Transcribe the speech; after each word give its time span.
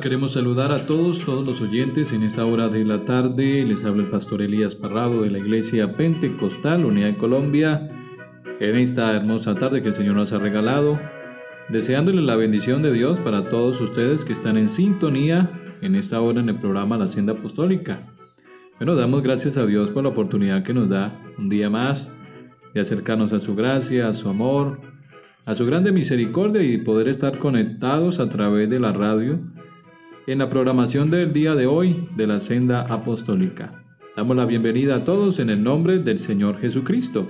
Queremos 0.00 0.32
saludar 0.32 0.72
a 0.72 0.86
todos, 0.86 1.24
todos 1.24 1.46
los 1.46 1.60
oyentes 1.60 2.12
en 2.12 2.24
esta 2.24 2.44
hora 2.44 2.68
de 2.68 2.84
la 2.84 3.04
tarde. 3.04 3.64
Les 3.64 3.84
habla 3.84 4.02
el 4.02 4.10
pastor 4.10 4.42
Elías 4.42 4.74
Parrado 4.74 5.22
de 5.22 5.30
la 5.30 5.38
Iglesia 5.38 5.92
Pentecostal, 5.92 6.84
Unidad 6.84 7.08
de 7.08 7.16
Colombia, 7.16 7.88
en 8.60 8.76
esta 8.76 9.14
hermosa 9.14 9.54
tarde 9.54 9.82
que 9.82 9.88
el 9.88 9.94
Señor 9.94 10.16
nos 10.16 10.32
ha 10.32 10.38
regalado, 10.38 10.98
deseándole 11.68 12.22
la 12.22 12.34
bendición 12.34 12.82
de 12.82 12.92
Dios 12.92 13.18
para 13.18 13.48
todos 13.48 13.80
ustedes 13.80 14.24
que 14.24 14.32
están 14.32 14.58
en 14.58 14.68
sintonía 14.68 15.48
en 15.80 15.94
esta 15.94 16.20
hora 16.20 16.40
en 16.40 16.48
el 16.48 16.56
programa 16.56 16.98
La 16.98 17.08
Senda 17.08 17.32
Apostólica. 17.32 18.06
Bueno, 18.78 18.96
damos 18.96 19.22
gracias 19.22 19.56
a 19.56 19.64
Dios 19.64 19.90
por 19.90 20.02
la 20.02 20.10
oportunidad 20.10 20.64
que 20.64 20.74
nos 20.74 20.88
da 20.88 21.18
un 21.38 21.48
día 21.48 21.70
más 21.70 22.10
de 22.74 22.80
acercarnos 22.80 23.32
a 23.32 23.40
su 23.40 23.54
gracia, 23.54 24.08
a 24.08 24.14
su 24.14 24.28
amor, 24.28 24.80
a 25.46 25.54
su 25.54 25.64
grande 25.64 25.92
misericordia 25.92 26.62
y 26.62 26.78
poder 26.78 27.08
estar 27.08 27.38
conectados 27.38 28.18
a 28.18 28.28
través 28.28 28.68
de 28.68 28.80
la 28.80 28.92
radio 28.92 29.38
en 30.26 30.38
la 30.38 30.48
programación 30.48 31.10
del 31.10 31.32
día 31.32 31.54
de 31.54 31.66
hoy 31.66 32.08
de 32.16 32.26
la 32.26 32.40
Senda 32.40 32.82
Apostólica. 32.82 33.84
Damos 34.16 34.36
la 34.36 34.46
bienvenida 34.46 34.96
a 34.96 35.04
todos 35.04 35.38
en 35.38 35.50
el 35.50 35.62
nombre 35.62 35.98
del 35.98 36.18
Señor 36.18 36.58
Jesucristo. 36.60 37.28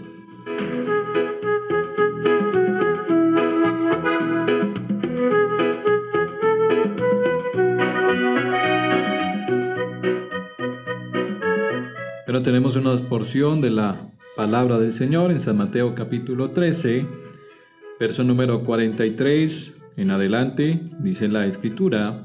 Pero 12.26 12.42
tenemos 12.42 12.76
una 12.76 12.96
porción 13.08 13.60
de 13.60 13.70
la 13.70 14.08
palabra 14.36 14.78
del 14.78 14.92
Señor 14.92 15.32
en 15.32 15.40
San 15.40 15.56
Mateo 15.56 15.94
capítulo 15.94 16.50
13, 16.50 17.06
verso 17.98 18.22
número 18.22 18.62
43 18.62 19.80
en 19.96 20.10
adelante, 20.10 20.80
dice 20.98 21.28
la 21.28 21.46
escritura, 21.46 22.24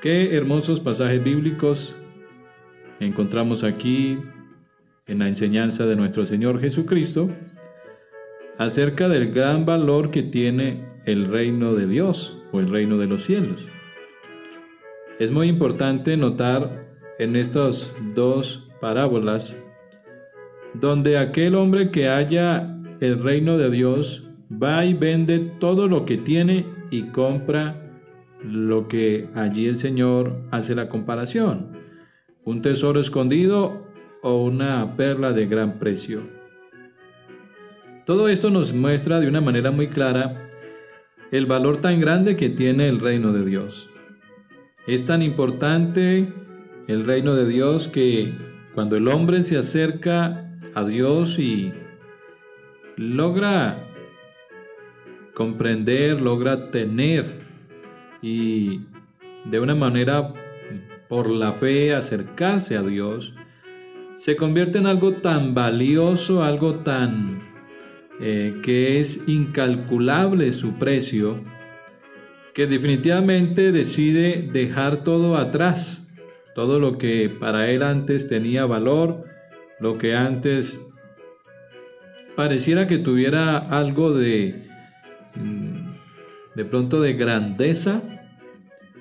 Qué 0.00 0.34
hermosos 0.34 0.80
pasajes 0.80 1.22
bíblicos 1.22 1.94
encontramos 3.00 3.64
aquí 3.64 4.18
en 5.06 5.18
la 5.18 5.28
enseñanza 5.28 5.84
de 5.84 5.94
nuestro 5.94 6.24
Señor 6.24 6.58
Jesucristo 6.58 7.28
acerca 8.56 9.10
del 9.10 9.30
gran 9.32 9.66
valor 9.66 10.10
que 10.10 10.22
tiene 10.22 10.88
el 11.04 11.26
reino 11.26 11.74
de 11.74 11.86
Dios 11.86 12.38
o 12.50 12.60
el 12.60 12.70
reino 12.70 12.96
de 12.96 13.08
los 13.08 13.24
cielos. 13.24 13.68
Es 15.18 15.30
muy 15.30 15.48
importante 15.48 16.16
notar 16.16 16.96
en 17.18 17.36
estas 17.36 17.94
dos 18.14 18.70
parábolas 18.80 19.54
donde 20.72 21.18
aquel 21.18 21.54
hombre 21.54 21.90
que 21.90 22.08
haya 22.08 22.74
el 23.00 23.22
reino 23.22 23.58
de 23.58 23.68
Dios 23.68 24.26
va 24.50 24.82
y 24.86 24.94
vende 24.94 25.40
todo 25.58 25.88
lo 25.88 26.06
que 26.06 26.16
tiene 26.16 26.64
y 26.90 27.02
compra 27.08 27.79
lo 28.44 28.88
que 28.88 29.28
allí 29.34 29.66
el 29.66 29.76
Señor 29.76 30.36
hace 30.50 30.74
la 30.74 30.88
comparación, 30.88 31.72
un 32.44 32.62
tesoro 32.62 33.00
escondido 33.00 33.86
o 34.22 34.44
una 34.44 34.96
perla 34.96 35.32
de 35.32 35.46
gran 35.46 35.78
precio. 35.78 36.22
Todo 38.06 38.28
esto 38.28 38.50
nos 38.50 38.72
muestra 38.72 39.20
de 39.20 39.28
una 39.28 39.40
manera 39.40 39.70
muy 39.70 39.88
clara 39.88 40.48
el 41.30 41.46
valor 41.46 41.80
tan 41.80 42.00
grande 42.00 42.36
que 42.36 42.48
tiene 42.48 42.88
el 42.88 42.98
reino 42.98 43.32
de 43.32 43.44
Dios. 43.44 43.88
Es 44.86 45.04
tan 45.04 45.22
importante 45.22 46.26
el 46.88 47.04
reino 47.06 47.34
de 47.34 47.46
Dios 47.46 47.88
que 47.88 48.32
cuando 48.74 48.96
el 48.96 49.06
hombre 49.08 49.42
se 49.42 49.56
acerca 49.56 50.50
a 50.74 50.84
Dios 50.84 51.38
y 51.38 51.72
logra 52.96 53.86
comprender, 55.34 56.20
logra 56.20 56.70
tener 56.70 57.39
y 58.22 58.80
de 59.44 59.60
una 59.60 59.74
manera 59.74 60.32
por 61.08 61.28
la 61.28 61.52
fe 61.52 61.94
acercarse 61.94 62.76
a 62.76 62.82
Dios, 62.82 63.32
se 64.16 64.36
convierte 64.36 64.78
en 64.78 64.86
algo 64.86 65.14
tan 65.14 65.54
valioso, 65.54 66.44
algo 66.44 66.74
tan 66.76 67.40
eh, 68.20 68.54
que 68.62 69.00
es 69.00 69.20
incalculable 69.26 70.52
su 70.52 70.74
precio, 70.74 71.40
que 72.52 72.66
definitivamente 72.66 73.72
decide 73.72 74.48
dejar 74.52 75.04
todo 75.04 75.36
atrás, 75.36 76.06
todo 76.54 76.78
lo 76.78 76.98
que 76.98 77.28
para 77.28 77.70
él 77.70 77.82
antes 77.82 78.28
tenía 78.28 78.66
valor, 78.66 79.24
lo 79.80 79.96
que 79.96 80.14
antes 80.14 80.78
pareciera 82.36 82.86
que 82.86 82.98
tuviera 82.98 83.56
algo 83.56 84.12
de 84.12 84.62
mm, 85.36 85.69
de 86.60 86.66
pronto 86.66 87.00
de 87.00 87.14
grandeza, 87.14 88.02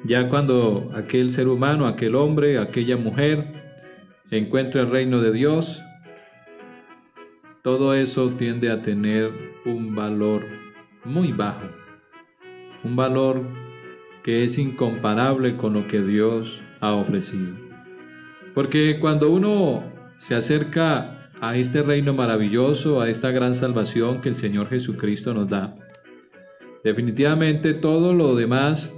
ya 0.06 0.30
cuando 0.30 0.90
aquel 0.96 1.30
ser 1.30 1.50
humano, 1.50 1.88
aquel 1.88 2.16
hombre, 2.16 2.58
aquella 2.58 2.96
mujer 2.96 3.52
encuentra 4.32 4.80
el 4.80 4.90
reino 4.90 5.20
de 5.20 5.34
Dios, 5.34 5.82
todo 7.62 7.94
eso 7.94 8.30
tiende 8.38 8.72
a 8.72 8.82
tener 8.82 9.30
un 9.66 9.94
valor 9.94 10.46
muy 11.04 11.34
bajo, 11.34 11.68
un 12.86 12.96
valor 12.96 13.42
que 14.24 14.46
es 14.46 14.58
incomparable 14.58 15.58
con 15.58 15.74
lo 15.74 15.86
que 15.86 16.02
Dios 16.02 16.62
ha 16.80 16.94
ofrecido. 16.94 17.58
Porque 18.56 19.00
cuando 19.02 19.30
uno 19.30 19.84
se 20.16 20.34
acerca 20.34 21.30
a 21.42 21.58
este 21.58 21.84
reino 21.84 22.14
maravilloso, 22.14 23.02
a 23.02 23.10
esta 23.10 23.32
gran 23.32 23.54
salvación 23.54 24.22
que 24.22 24.30
el 24.30 24.36
Señor 24.36 24.70
Jesucristo 24.70 25.34
nos 25.34 25.50
da, 25.50 25.76
Definitivamente 26.84 27.74
todo 27.74 28.14
lo 28.14 28.36
demás 28.36 28.96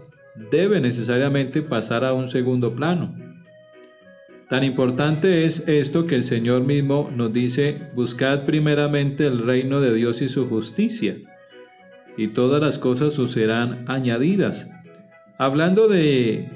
debe 0.51 0.79
necesariamente 0.79 1.61
pasar 1.61 2.05
a 2.05 2.13
un 2.13 2.29
segundo 2.29 2.75
plano. 2.75 3.15
Tan 4.49 4.63
importante 4.63 5.45
es 5.45 5.67
esto 5.67 6.05
que 6.05 6.15
el 6.15 6.23
Señor 6.23 6.63
mismo 6.63 7.09
nos 7.15 7.31
dice, 7.31 7.89
buscad 7.95 8.45
primeramente 8.45 9.25
el 9.25 9.39
reino 9.39 9.79
de 9.79 9.93
Dios 9.93 10.21
y 10.21 10.29
su 10.29 10.49
justicia, 10.49 11.17
y 12.17 12.27
todas 12.27 12.61
las 12.61 12.77
cosas 12.77 13.17
os 13.17 13.31
serán 13.31 13.85
añadidas. 13.87 14.69
Hablando 15.37 15.87
de, 15.87 16.49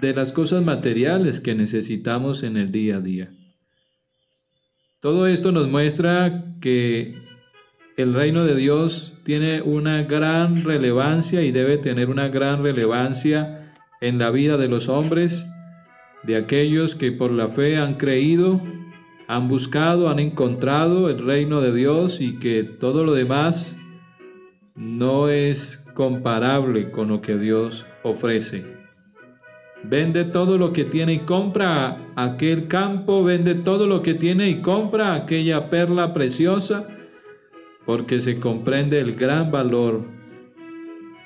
de 0.00 0.12
las 0.12 0.32
cosas 0.32 0.64
materiales 0.64 1.40
que 1.40 1.54
necesitamos 1.54 2.42
en 2.42 2.56
el 2.56 2.72
día 2.72 2.96
a 2.96 3.00
día. 3.00 3.30
Todo 5.00 5.28
esto 5.28 5.52
nos 5.52 5.68
muestra 5.68 6.56
que 6.60 7.14
el 7.96 8.12
reino 8.12 8.44
de 8.44 8.54
Dios 8.54 9.14
tiene 9.22 9.62
una 9.62 10.02
gran 10.02 10.64
relevancia 10.64 11.42
y 11.42 11.50
debe 11.50 11.78
tener 11.78 12.10
una 12.10 12.28
gran 12.28 12.62
relevancia 12.62 13.72
en 14.02 14.18
la 14.18 14.30
vida 14.30 14.58
de 14.58 14.68
los 14.68 14.90
hombres, 14.90 15.46
de 16.22 16.36
aquellos 16.36 16.94
que 16.94 17.10
por 17.10 17.30
la 17.30 17.48
fe 17.48 17.78
han 17.78 17.94
creído, 17.94 18.60
han 19.28 19.48
buscado, 19.48 20.10
han 20.10 20.18
encontrado 20.18 21.08
el 21.08 21.24
reino 21.24 21.62
de 21.62 21.74
Dios 21.74 22.20
y 22.20 22.38
que 22.38 22.64
todo 22.64 23.02
lo 23.02 23.14
demás 23.14 23.76
no 24.74 25.30
es 25.30 25.78
comparable 25.94 26.90
con 26.90 27.08
lo 27.08 27.22
que 27.22 27.38
Dios 27.38 27.86
ofrece. 28.02 28.62
Vende 29.84 30.24
todo 30.24 30.58
lo 30.58 30.72
que 30.74 30.84
tiene 30.84 31.14
y 31.14 31.18
compra 31.20 31.96
aquel 32.14 32.68
campo, 32.68 33.24
vende 33.24 33.54
todo 33.54 33.86
lo 33.86 34.02
que 34.02 34.12
tiene 34.12 34.50
y 34.50 34.60
compra 34.60 35.14
aquella 35.14 35.70
perla 35.70 36.12
preciosa 36.12 36.86
porque 37.86 38.20
se 38.20 38.40
comprende 38.40 39.00
el 39.00 39.14
gran 39.14 39.50
valor 39.50 40.02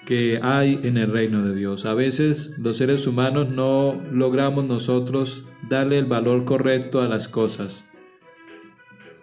que 0.05 0.39
hay 0.43 0.79
en 0.83 0.97
el 0.99 1.11
reino 1.11 1.45
de 1.45 1.55
Dios. 1.55 1.87
A 1.87 1.95
veces 1.95 2.55
los 2.59 2.77
seres 2.77 3.07
humanos 3.07 3.49
no 3.49 4.01
logramos 4.13 4.65
nosotros 4.65 5.43
darle 5.69 5.99
el 5.99 6.05
valor 6.05 6.45
correcto 6.45 7.01
a 7.01 7.09
las 7.09 7.29
cosas. 7.29 7.85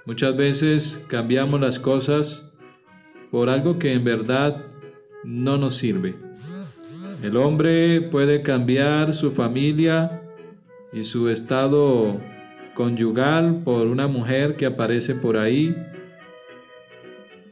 Muchas 0.05 0.35
veces 0.35 1.05
cambiamos 1.09 1.59
las 1.59 1.79
cosas 1.79 2.49
por 3.29 3.49
algo 3.49 3.77
que 3.77 3.93
en 3.93 4.03
verdad 4.03 4.63
no 5.23 5.57
nos 5.57 5.75
sirve. 5.75 6.15
El 7.21 7.35
hombre 7.35 8.01
puede 8.01 8.41
cambiar 8.41 9.13
su 9.13 9.31
familia 9.31 10.21
y 10.93 11.03
su 11.03 11.29
estado 11.29 12.17
conyugal 12.75 13.63
por 13.65 13.87
una 13.87 14.07
mujer 14.07 14.55
que 14.55 14.67
aparece 14.67 15.15
por 15.15 15.35
ahí 15.35 15.75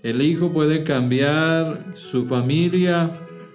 el 0.06 0.22
hijo 0.22 0.54
puede 0.54 0.84
cambiar 0.84 1.84
su 1.96 2.28
familia 2.28 3.10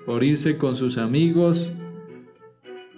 por 0.05 0.25
irse 0.25 0.59
con 0.59 0.75
sus 0.75 0.99
amigos 0.99 1.71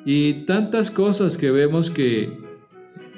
y 0.07 0.47
tantas 0.47 0.91
cosas 0.91 1.37
que 1.37 1.51
vemos 1.51 1.91
que 1.91 2.33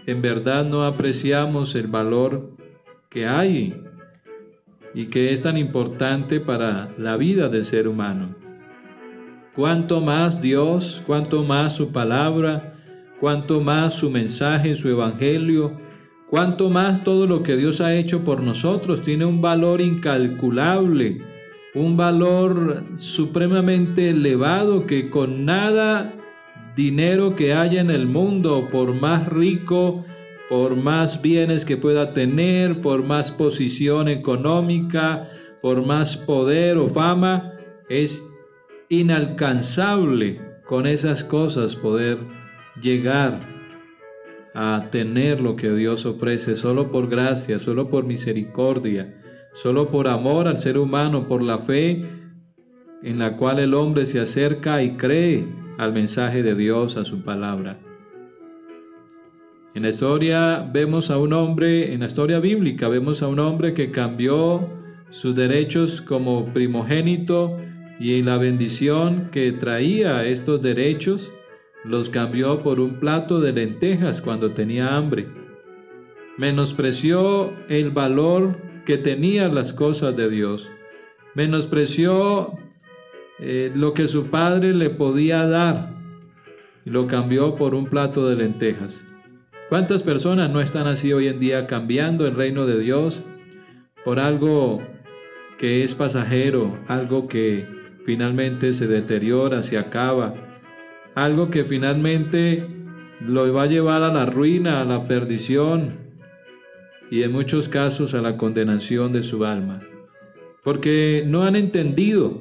en 0.07 0.23
verdad 0.23 0.65
no 0.65 0.83
apreciamos 0.87 1.77
el 1.77 1.87
valor 1.87 2.51
que 3.11 3.27
hay 3.27 3.81
y 4.93 5.07
que 5.07 5.33
es 5.33 5.41
tan 5.41 5.57
importante 5.57 6.41
para 6.41 6.93
la 6.99 7.17
vida 7.17 7.49
del 7.49 7.65
ser 7.65 7.87
humano. 7.87 8.35
Cuanto 9.55 10.01
más 10.01 10.41
Dios, 10.41 11.01
cuanto 11.07 11.45
más 11.45 11.77
su 11.77 11.93
palabra, 11.93 12.75
cuanto 13.21 13.61
más 13.61 13.95
su 13.95 14.11
mensaje, 14.11 14.75
su 14.75 14.89
evangelio, 14.89 15.84
cuanto 16.35 16.69
más 16.69 17.05
todo 17.05 17.29
lo 17.29 17.45
que 17.45 17.57
Dios 17.57 17.81
ha 17.81 17.95
hecho 17.95 18.25
por 18.25 18.43
nosotros 18.43 19.03
tiene 19.03 19.25
un 19.25 19.41
valor 19.41 19.81
incalculable, 19.81 21.21
un 21.77 21.97
valor 21.97 22.83
supremamente 22.97 24.11
elevado 24.11 24.85
que 24.85 25.11
con 25.11 25.45
nada 25.45 26.13
dinero 26.75 27.37
que 27.37 27.55
haya 27.55 27.81
en 27.81 27.91
el 27.91 28.07
mundo, 28.07 28.69
por 28.73 28.95
más 28.95 29.29
rico, 29.29 30.05
por 30.49 30.75
más 30.75 31.23
bienes 31.23 31.65
que 31.65 31.77
pueda 31.77 32.13
tener, 32.13 32.81
por 32.81 33.05
más 33.05 33.31
posición 33.31 34.09
económica, 34.09 35.31
por 35.63 35.87
más 35.87 36.17
poder 36.17 36.79
o 36.79 36.89
fama, 36.89 37.53
es 37.89 38.21
inalcanzable 38.89 40.41
con 40.67 40.89
esas 40.89 41.23
cosas 41.23 41.77
poder 41.77 42.19
llegar 42.83 43.54
a 44.55 44.89
tener 44.91 45.41
lo 45.41 45.57
que 45.57 45.73
Dios 45.73 46.07
ofrece 46.07 46.57
solo 46.57 46.93
por 46.93 47.09
gracia, 47.09 47.59
solo 47.59 47.91
por 47.91 48.05
misericordia, 48.05 49.21
solo 49.53 49.91
por 49.91 50.09
amor 50.09 50.47
al 50.47 50.59
ser 50.59 50.79
humano, 50.79 51.27
por 51.27 51.43
la 51.43 51.59
fe 51.59 52.05
en 53.03 53.19
la 53.19 53.37
cual 53.37 53.59
el 53.59 53.75
hombre 53.75 54.07
se 54.07 54.19
acerca 54.21 54.83
y 54.83 54.93
cree 54.93 55.45
al 55.77 55.93
mensaje 55.93 56.43
de 56.43 56.55
Dios, 56.55 56.97
a 56.97 57.05
su 57.05 57.23
palabra. 57.23 57.79
En 59.75 59.83
la 59.83 59.91
historia 59.91 60.71
vemos 60.73 61.11
a 61.11 61.19
un 61.19 61.33
hombre, 61.33 61.93
en 61.93 62.01
la 62.01 62.07
historia 62.07 62.39
bíblica 62.39 62.89
vemos 62.89 63.23
a 63.23 63.29
un 63.29 63.41
hombre 63.41 63.75
que 63.75 63.91
cambió 63.91 64.69
sus 65.11 65.35
derechos 65.35 66.01
como 66.01 66.47
primogénito 66.53 67.59
y 67.99 68.23
la 68.23 68.39
bendición 68.39 69.31
que 69.33 69.53
traía 69.53 70.25
estos 70.25 70.63
derechos 70.63 71.33
los 71.85 72.09
cambió 72.09 72.61
por 72.61 72.81
un 72.81 72.95
plato 72.95 73.41
de 73.41 73.53
lentejas 73.53 74.21
cuando 74.21 74.53
tenía 74.53 74.97
hambre. 74.97 75.27
Menospreció 76.39 77.53
el 77.69 77.91
valor 77.91 78.57
que 78.87 78.99
tenían 78.99 79.55
las 79.55 79.73
cosas 79.73 80.17
de 80.17 80.29
Dios. 80.29 80.69
Menospreció 81.35 82.59
eh, 83.39 83.71
lo 83.75 83.95
que 83.95 84.09
su 84.09 84.27
padre 84.27 84.75
le 84.75 84.91
podía 84.91 85.47
dar 85.47 85.91
y 86.85 86.91
lo 86.91 87.07
cambió 87.07 87.55
por 87.57 87.75
un 87.75 87.87
plato 87.87 88.29
de 88.29 88.37
lentejas. 88.37 89.05
¿Cuántas 89.69 90.03
personas 90.03 90.51
no 90.51 90.61
están 90.61 90.87
así 90.87 91.13
hoy 91.13 91.29
en 91.29 91.41
día 91.41 91.67
cambiando 91.67 92.27
el 92.27 92.35
reino 92.35 92.67
de 92.67 92.79
Dios 92.79 93.21
por 94.05 94.21
algo 94.21 94.83
que 95.59 95.85
es 95.85 95.95
pasajero, 95.95 96.79
algo 96.89 97.27
que 97.29 97.67
finalmente 98.05 98.75
se 98.75 98.87
deteriora, 98.87 99.63
se 99.63 99.79
acaba, 99.79 100.35
algo 101.15 101.51
que 101.51 101.65
finalmente 101.65 102.67
lo 103.21 103.53
va 103.53 103.65
a 103.65 103.67
llevar 103.67 104.03
a 104.03 104.13
la 104.13 104.27
ruina, 104.27 104.81
a 104.81 104.85
la 104.85 105.07
perdición 105.07 105.97
y 107.11 107.23
en 107.23 107.33
muchos 107.33 107.69
casos 107.69 108.15
a 108.15 108.23
la 108.23 108.37
condenación 108.37 109.13
de 109.13 109.23
su 109.23 109.45
alma? 109.45 109.81
Porque 110.63 111.25
no 111.27 111.45
han 111.45 111.57
entendido 111.57 112.41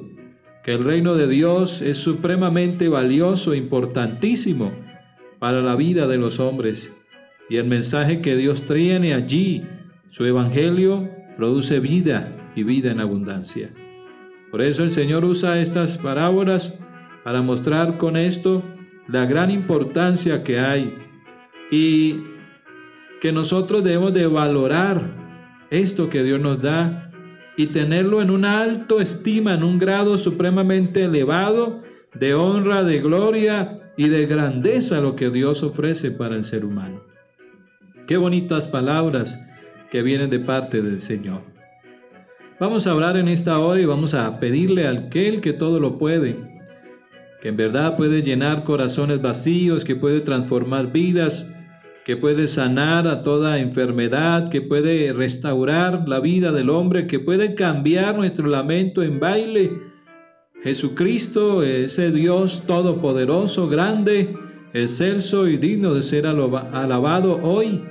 que 0.64 0.72
el 0.72 0.84
reino 0.84 1.14
de 1.14 1.28
Dios 1.28 1.82
es 1.82 1.98
supremamente 1.98 2.88
valioso, 2.88 3.54
importantísimo 3.54 4.72
para 5.38 5.60
la 5.60 5.76
vida 5.76 6.06
de 6.06 6.16
los 6.16 6.40
hombres. 6.40 6.90
Y 7.50 7.56
el 7.56 7.66
mensaje 7.66 8.22
que 8.22 8.34
Dios 8.34 8.62
tiene 8.62 9.12
allí, 9.12 9.62
su 10.08 10.24
evangelio, 10.24 11.10
produce 11.36 11.80
vida 11.80 12.34
y 12.56 12.62
vida 12.62 12.90
en 12.92 13.00
abundancia. 13.00 13.70
Por 14.50 14.62
eso 14.62 14.84
el 14.84 14.90
Señor 14.90 15.24
usa 15.26 15.60
estas 15.60 15.98
parábolas 15.98 16.78
para 17.24 17.42
mostrar 17.42 17.96
con 17.96 18.16
esto 18.16 18.62
la 19.08 19.24
gran 19.24 19.50
importancia 19.50 20.44
que 20.44 20.60
hay 20.60 20.94
y 21.70 22.20
que 23.20 23.32
nosotros 23.32 23.82
debemos 23.82 24.12
de 24.12 24.26
valorar 24.26 25.00
esto 25.70 26.10
que 26.10 26.22
Dios 26.22 26.40
nos 26.40 26.60
da 26.60 27.10
y 27.56 27.66
tenerlo 27.66 28.20
en 28.20 28.30
una 28.30 28.60
alta 28.60 28.96
estima, 29.02 29.54
en 29.54 29.62
un 29.62 29.78
grado 29.78 30.18
supremamente 30.18 31.04
elevado 31.04 31.82
de 32.14 32.34
honra, 32.34 32.84
de 32.84 33.00
gloria 33.00 33.80
y 33.96 34.08
de 34.08 34.26
grandeza 34.26 35.00
lo 35.00 35.16
que 35.16 35.30
Dios 35.30 35.62
ofrece 35.62 36.10
para 36.10 36.36
el 36.36 36.44
ser 36.44 36.64
humano. 36.64 37.00
Qué 38.06 38.16
bonitas 38.18 38.68
palabras 38.68 39.40
que 39.90 40.02
vienen 40.02 40.28
de 40.28 40.40
parte 40.40 40.82
del 40.82 41.00
Señor. 41.00 41.40
Vamos 42.60 42.86
a 42.86 42.90
hablar 42.90 43.16
en 43.16 43.28
esta 43.28 43.58
hora 43.58 43.80
y 43.80 43.84
vamos 43.84 44.14
a 44.14 44.38
pedirle 44.38 44.86
al 44.86 45.06
aquel 45.06 45.40
que 45.40 45.52
todo 45.52 45.80
lo 45.80 45.98
puede, 45.98 46.36
en 47.44 47.58
verdad 47.58 47.96
puede 47.98 48.22
llenar 48.22 48.64
corazones 48.64 49.20
vacíos, 49.20 49.84
que 49.84 49.94
puede 49.94 50.22
transformar 50.22 50.90
vidas, 50.90 51.46
que 52.04 52.16
puede 52.16 52.48
sanar 52.48 53.06
a 53.06 53.22
toda 53.22 53.58
enfermedad, 53.58 54.48
que 54.48 54.62
puede 54.62 55.12
restaurar 55.12 56.08
la 56.08 56.20
vida 56.20 56.52
del 56.52 56.70
hombre, 56.70 57.06
que 57.06 57.20
puede 57.20 57.54
cambiar 57.54 58.16
nuestro 58.16 58.48
lamento 58.48 59.02
en 59.02 59.20
baile. 59.20 59.72
Jesucristo, 60.62 61.62
ese 61.62 62.10
Dios 62.10 62.62
todopoderoso, 62.66 63.68
grande, 63.68 64.34
excelso 64.72 65.46
y 65.46 65.58
digno 65.58 65.92
de 65.92 66.02
ser 66.02 66.26
alabado 66.26 67.40
hoy, 67.42 67.82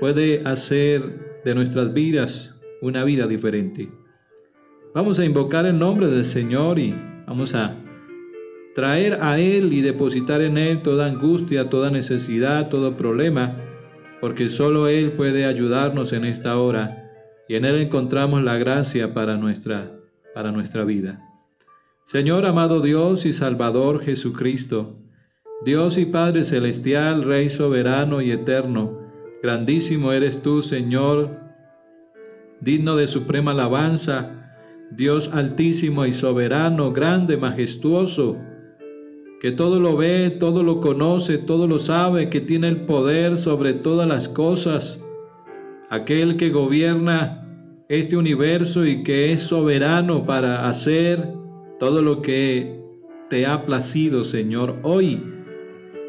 puede 0.00 0.42
hacer 0.46 1.42
de 1.44 1.54
nuestras 1.54 1.92
vidas 1.92 2.58
una 2.80 3.04
vida 3.04 3.26
diferente. 3.26 3.90
Vamos 4.94 5.18
a 5.18 5.26
invocar 5.26 5.66
el 5.66 5.78
nombre 5.78 6.06
del 6.06 6.24
Señor 6.24 6.78
y 6.78 6.94
vamos 7.26 7.54
a 7.54 7.83
traer 8.74 9.18
a 9.22 9.38
Él 9.38 9.72
y 9.72 9.80
depositar 9.80 10.40
en 10.40 10.58
Él 10.58 10.82
toda 10.82 11.06
angustia, 11.06 11.70
toda 11.70 11.90
necesidad, 11.90 12.68
todo 12.68 12.96
problema, 12.96 13.56
porque 14.20 14.48
solo 14.48 14.88
Él 14.88 15.12
puede 15.12 15.46
ayudarnos 15.46 16.12
en 16.12 16.24
esta 16.24 16.58
hora 16.58 17.12
y 17.48 17.54
en 17.54 17.64
Él 17.64 17.76
encontramos 17.76 18.42
la 18.42 18.58
gracia 18.58 19.14
para 19.14 19.36
nuestra, 19.36 19.92
para 20.34 20.50
nuestra 20.50 20.84
vida. 20.84 21.22
Señor 22.06 22.44
amado 22.44 22.80
Dios 22.80 23.24
y 23.26 23.32
Salvador 23.32 24.02
Jesucristo, 24.02 24.96
Dios 25.64 25.96
y 25.96 26.06
Padre 26.06 26.44
Celestial, 26.44 27.22
Rey 27.22 27.48
soberano 27.48 28.20
y 28.20 28.32
eterno, 28.32 29.00
grandísimo 29.42 30.12
eres 30.12 30.42
tú, 30.42 30.62
Señor, 30.62 31.38
digno 32.60 32.96
de 32.96 33.06
suprema 33.06 33.52
alabanza, 33.52 34.56
Dios 34.90 35.32
altísimo 35.32 36.04
y 36.06 36.12
soberano, 36.12 36.92
grande, 36.92 37.36
majestuoso, 37.36 38.36
que 39.44 39.52
todo 39.52 39.78
lo 39.78 39.94
ve, 39.94 40.30
todo 40.30 40.62
lo 40.62 40.80
conoce, 40.80 41.36
todo 41.36 41.66
lo 41.66 41.78
sabe, 41.78 42.30
que 42.30 42.40
tiene 42.40 42.66
el 42.66 42.86
poder 42.86 43.36
sobre 43.36 43.74
todas 43.74 44.08
las 44.08 44.26
cosas, 44.26 45.04
aquel 45.90 46.38
que 46.38 46.48
gobierna 46.48 47.46
este 47.90 48.16
universo 48.16 48.86
y 48.86 49.02
que 49.02 49.32
es 49.32 49.42
soberano 49.42 50.24
para 50.24 50.66
hacer 50.66 51.34
todo 51.78 52.00
lo 52.00 52.22
que 52.22 52.80
te 53.28 53.44
ha 53.44 53.66
placido, 53.66 54.24
Señor. 54.24 54.76
Hoy 54.82 55.22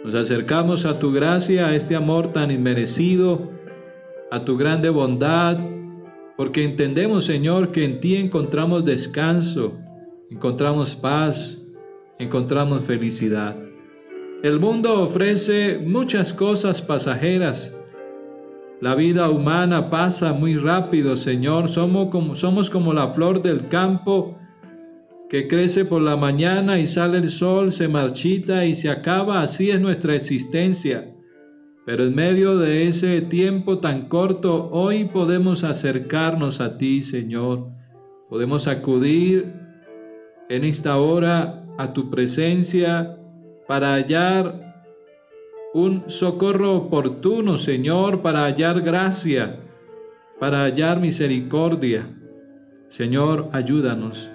nos 0.06 0.15
acercamos 0.15 0.86
a 0.86 0.98
tu 0.98 1.12
gracia, 1.12 1.68
a 1.68 1.75
este 1.75 1.98
amor 1.98 2.32
tan 2.32 2.51
inmerecido, 2.51 3.51
a 4.32 4.46
tu 4.46 4.56
grande 4.56 4.89
bondad, 4.89 5.60
porque 6.38 6.63
entendemos, 6.63 7.25
Señor, 7.25 7.74
que 7.74 7.84
en 7.84 8.00
ti 8.00 8.15
encontramos 8.15 8.86
descanso, 8.86 9.74
encontramos 10.32 10.96
paz, 10.96 11.60
encontramos 12.19 12.84
felicidad. 12.84 13.55
El 14.43 14.60
mundo 14.60 15.01
ofrece 15.01 15.79
muchas 15.84 16.34
cosas 16.34 16.81
pasajeras. 16.81 17.75
La 18.81 18.93
vida 18.93 19.29
humana 19.29 19.89
pasa 19.89 20.34
muy 20.34 20.55
rápido, 20.57 21.15
Señor. 21.15 21.69
Somos 21.69 22.10
como, 22.10 22.36
somos 22.36 22.69
como 22.69 22.93
la 22.93 23.10
flor 23.10 23.41
del 23.41 23.67
campo 23.69 24.38
que 25.29 25.48
crece 25.48 25.86
por 25.86 26.01
la 26.01 26.15
mañana 26.15 26.77
y 26.77 26.86
sale 26.86 27.17
el 27.17 27.29
sol, 27.29 27.72
se 27.72 27.88
marchita 27.88 28.65
y 28.65 28.75
se 28.75 28.89
acaba. 28.89 29.41
Así 29.41 29.72
es 29.72 29.81
nuestra 29.81 30.15
existencia. 30.15 31.12
Pero 31.86 32.03
en 32.03 32.15
medio 32.15 32.57
de 32.57 32.88
ese 32.88 33.22
tiempo 33.22 33.79
tan 33.79 34.07
corto, 34.07 34.69
hoy 34.72 35.05
podemos 35.05 35.63
acercarnos 35.63 36.62
a 36.62 36.77
ti, 36.77 37.01
Señor. 37.01 37.67
Podemos 38.29 38.67
acudir 38.67 39.53
en 40.50 40.63
esta 40.63 40.98
hora 40.98 41.64
a 41.77 41.94
tu 41.94 42.10
presencia 42.10 43.17
para 43.67 43.94
hallar 43.96 44.65
un 45.74 46.05
socorro 46.08 46.75
oportuno, 46.75 47.58
Señor, 47.58 48.22
para 48.22 48.46
hallar 48.46 48.82
gracia, 48.82 49.60
para 50.39 50.63
hallar 50.63 51.00
misericordia. 51.00 52.08
Señor, 52.88 53.50
ayúdanos. 53.51 54.32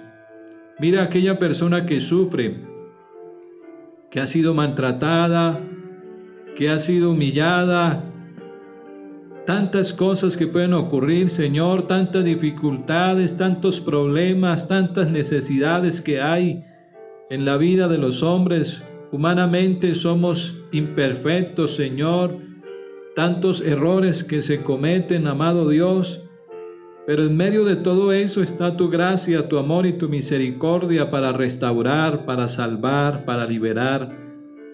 Mira 0.79 1.03
aquella 1.03 1.39
persona 1.39 1.85
que 1.85 1.99
sufre, 1.99 2.59
que 4.11 4.19
ha 4.19 4.27
sido 4.27 4.53
maltratada, 4.53 5.59
que 6.55 6.69
ha 6.69 6.77
sido 6.77 7.11
humillada, 7.11 8.03
tantas 9.45 9.93
cosas 9.93 10.37
que 10.37 10.47
pueden 10.47 10.73
ocurrir, 10.73 11.29
Señor, 11.29 11.87
tantas 11.87 12.23
dificultades, 12.23 13.35
tantos 13.35 13.81
problemas, 13.81 14.67
tantas 14.67 15.09
necesidades 15.09 16.01
que 16.01 16.21
hay 16.21 16.63
en 17.31 17.45
la 17.45 17.55
vida 17.55 17.87
de 17.87 17.97
los 17.97 18.23
hombres. 18.23 18.83
Humanamente 19.13 19.95
somos 19.95 20.53
imperfectos, 20.73 21.75
Señor, 21.75 22.37
tantos 23.15 23.61
errores 23.61 24.25
que 24.25 24.41
se 24.41 24.61
cometen, 24.61 25.27
amado 25.27 25.69
Dios, 25.69 26.21
pero 27.07 27.23
en 27.23 27.37
medio 27.37 27.63
de 27.63 27.77
todo 27.77 28.11
eso 28.11 28.43
está 28.43 28.75
tu 28.75 28.89
gracia, 28.89 29.47
tu 29.47 29.57
amor 29.57 29.85
y 29.85 29.93
tu 29.93 30.09
misericordia 30.09 31.09
para 31.09 31.31
restaurar, 31.31 32.25
para 32.25 32.49
salvar, 32.49 33.23
para 33.23 33.45
liberar, 33.45 34.11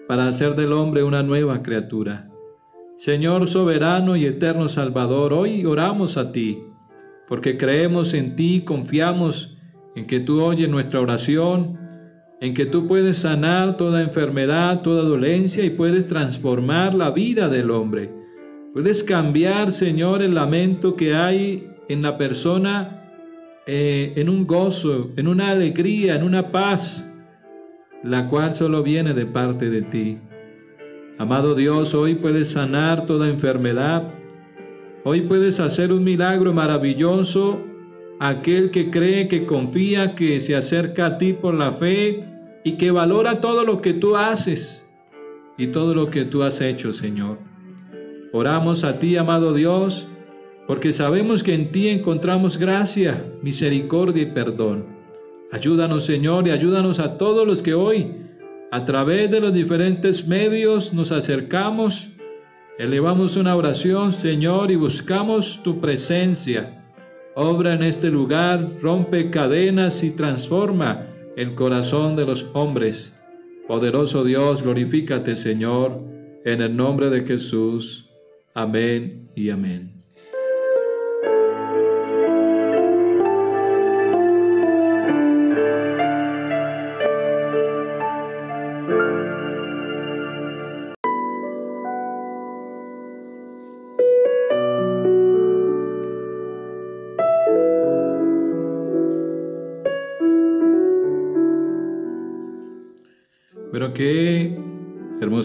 para 0.08 0.26
hacer 0.26 0.56
del 0.56 0.72
hombre 0.72 1.04
una 1.04 1.22
nueva 1.22 1.62
criatura. 1.62 2.28
Señor 2.96 3.46
soberano 3.46 4.16
y 4.16 4.24
eterno 4.24 4.68
Salvador, 4.68 5.32
hoy 5.32 5.64
oramos 5.64 6.16
a 6.16 6.32
ti, 6.32 6.58
porque 7.28 7.56
creemos 7.56 8.14
en 8.14 8.34
ti, 8.34 8.62
confiamos 8.64 9.56
en 9.94 10.08
que 10.08 10.18
tú 10.18 10.42
oyes 10.42 10.68
nuestra 10.68 11.00
oración, 11.00 11.78
en 12.40 12.54
que 12.54 12.66
tú 12.66 12.86
puedes 12.86 13.18
sanar 13.18 13.76
toda 13.76 14.02
enfermedad, 14.02 14.82
toda 14.82 15.02
dolencia 15.02 15.64
y 15.64 15.70
puedes 15.70 16.06
transformar 16.06 16.94
la 16.94 17.10
vida 17.10 17.48
del 17.48 17.70
hombre. 17.70 18.10
Puedes 18.72 19.02
cambiar, 19.02 19.72
Señor, 19.72 20.22
el 20.22 20.34
lamento 20.34 20.94
que 20.94 21.14
hay 21.14 21.68
en 21.88 22.02
la 22.02 22.16
persona 22.16 22.98
eh, 23.66 24.12
en 24.16 24.28
un 24.28 24.46
gozo, 24.46 25.10
en 25.16 25.26
una 25.26 25.50
alegría, 25.50 26.14
en 26.14 26.22
una 26.22 26.52
paz, 26.52 27.10
la 28.04 28.28
cual 28.28 28.54
solo 28.54 28.82
viene 28.82 29.14
de 29.14 29.26
parte 29.26 29.68
de 29.68 29.82
ti. 29.82 30.18
Amado 31.18 31.56
Dios, 31.56 31.94
hoy 31.94 32.14
puedes 32.14 32.50
sanar 32.50 33.06
toda 33.06 33.28
enfermedad. 33.28 34.04
Hoy 35.02 35.22
puedes 35.22 35.58
hacer 35.58 35.92
un 35.92 36.04
milagro 36.04 36.52
maravilloso. 36.52 37.60
Aquel 38.20 38.70
que 38.70 38.90
cree, 38.90 39.28
que 39.28 39.44
confía, 39.44 40.14
que 40.14 40.40
se 40.40 40.54
acerca 40.54 41.06
a 41.06 41.18
ti 41.18 41.32
por 41.32 41.54
la 41.54 41.70
fe 41.70 42.27
y 42.64 42.72
que 42.72 42.90
valora 42.90 43.40
todo 43.40 43.64
lo 43.64 43.80
que 43.80 43.94
tú 43.94 44.16
haces 44.16 44.86
y 45.56 45.68
todo 45.68 45.94
lo 45.94 46.10
que 46.10 46.24
tú 46.24 46.42
has 46.42 46.60
hecho, 46.60 46.92
Señor. 46.92 47.38
Oramos 48.32 48.84
a 48.84 48.98
ti, 48.98 49.16
amado 49.16 49.54
Dios, 49.54 50.06
porque 50.66 50.92
sabemos 50.92 51.42
que 51.42 51.54
en 51.54 51.72
ti 51.72 51.88
encontramos 51.88 52.58
gracia, 52.58 53.24
misericordia 53.42 54.22
y 54.22 54.26
perdón. 54.26 54.86
Ayúdanos, 55.50 56.04
Señor, 56.04 56.46
y 56.46 56.50
ayúdanos 56.50 57.00
a 57.00 57.16
todos 57.16 57.46
los 57.46 57.62
que 57.62 57.72
hoy, 57.72 58.12
a 58.70 58.84
través 58.84 59.30
de 59.30 59.40
los 59.40 59.54
diferentes 59.54 60.28
medios, 60.28 60.92
nos 60.92 61.10
acercamos, 61.10 62.08
elevamos 62.78 63.36
una 63.36 63.56
oración, 63.56 64.12
Señor, 64.12 64.70
y 64.70 64.76
buscamos 64.76 65.62
tu 65.62 65.80
presencia. 65.80 66.84
Obra 67.34 67.74
en 67.74 67.82
este 67.82 68.10
lugar, 68.10 68.68
rompe 68.82 69.30
cadenas 69.30 70.02
y 70.04 70.10
transforma 70.10 71.06
el 71.38 71.54
corazón 71.54 72.16
de 72.16 72.26
los 72.26 72.50
hombres. 72.52 73.16
Poderoso 73.68 74.24
Dios, 74.24 74.64
glorifícate, 74.64 75.36
Señor, 75.36 76.00
en 76.44 76.60
el 76.60 76.76
nombre 76.76 77.10
de 77.10 77.24
Jesús. 77.24 78.10
Amén 78.54 79.30
y 79.36 79.50
amén. 79.50 79.97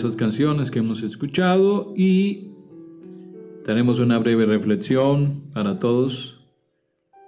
Hermosas 0.04 0.18
canciones 0.18 0.70
que 0.70 0.80
hemos 0.80 1.02
escuchado 1.02 1.94
y 1.96 2.50
tenemos 3.64 4.00
una 4.00 4.20
breve 4.20 4.46
reflexión 4.46 5.44
para 5.54 5.80
todos 5.80 6.42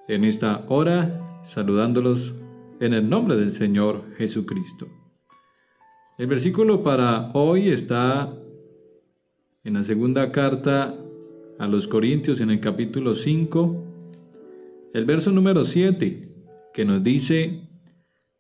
en 0.10 0.26
esta 0.26 0.66
hora, 0.68 1.40
saludándolos 1.42 2.34
en 2.82 2.94
el 2.94 3.08
nombre 3.10 3.38
del 3.38 3.52
Señor 3.52 4.04
Jesucristo. 4.18 4.90
El 6.18 6.28
versículo 6.28 6.84
para 6.84 7.32
hoy 7.34 7.70
está 7.70 8.34
en 9.64 9.74
la 9.76 9.84
segunda 9.84 10.34
carta 10.34 10.94
a 11.58 11.68
los 11.68 11.88
Corintios 11.88 12.42
en 12.42 12.50
el 12.50 12.60
capítulo 12.60 13.16
5, 13.16 13.84
el 14.94 15.06
verso 15.06 15.32
número 15.32 15.64
7, 15.64 16.30
que 16.74 16.84
nos 16.84 17.02
dice, 17.02 17.70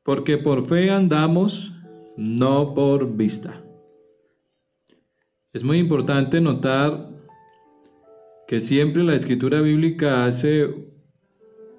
porque 0.04 0.38
por 0.38 0.66
fe 0.66 0.92
andamos 0.92 1.72
no 2.18 2.74
por 2.74 3.16
vista. 3.16 3.65
Es 5.56 5.64
muy 5.64 5.78
importante 5.78 6.42
notar 6.42 7.12
que 8.46 8.60
siempre 8.60 9.06
la 9.06 9.16
escritura 9.16 9.62
bíblica 9.62 10.26
hace 10.26 10.70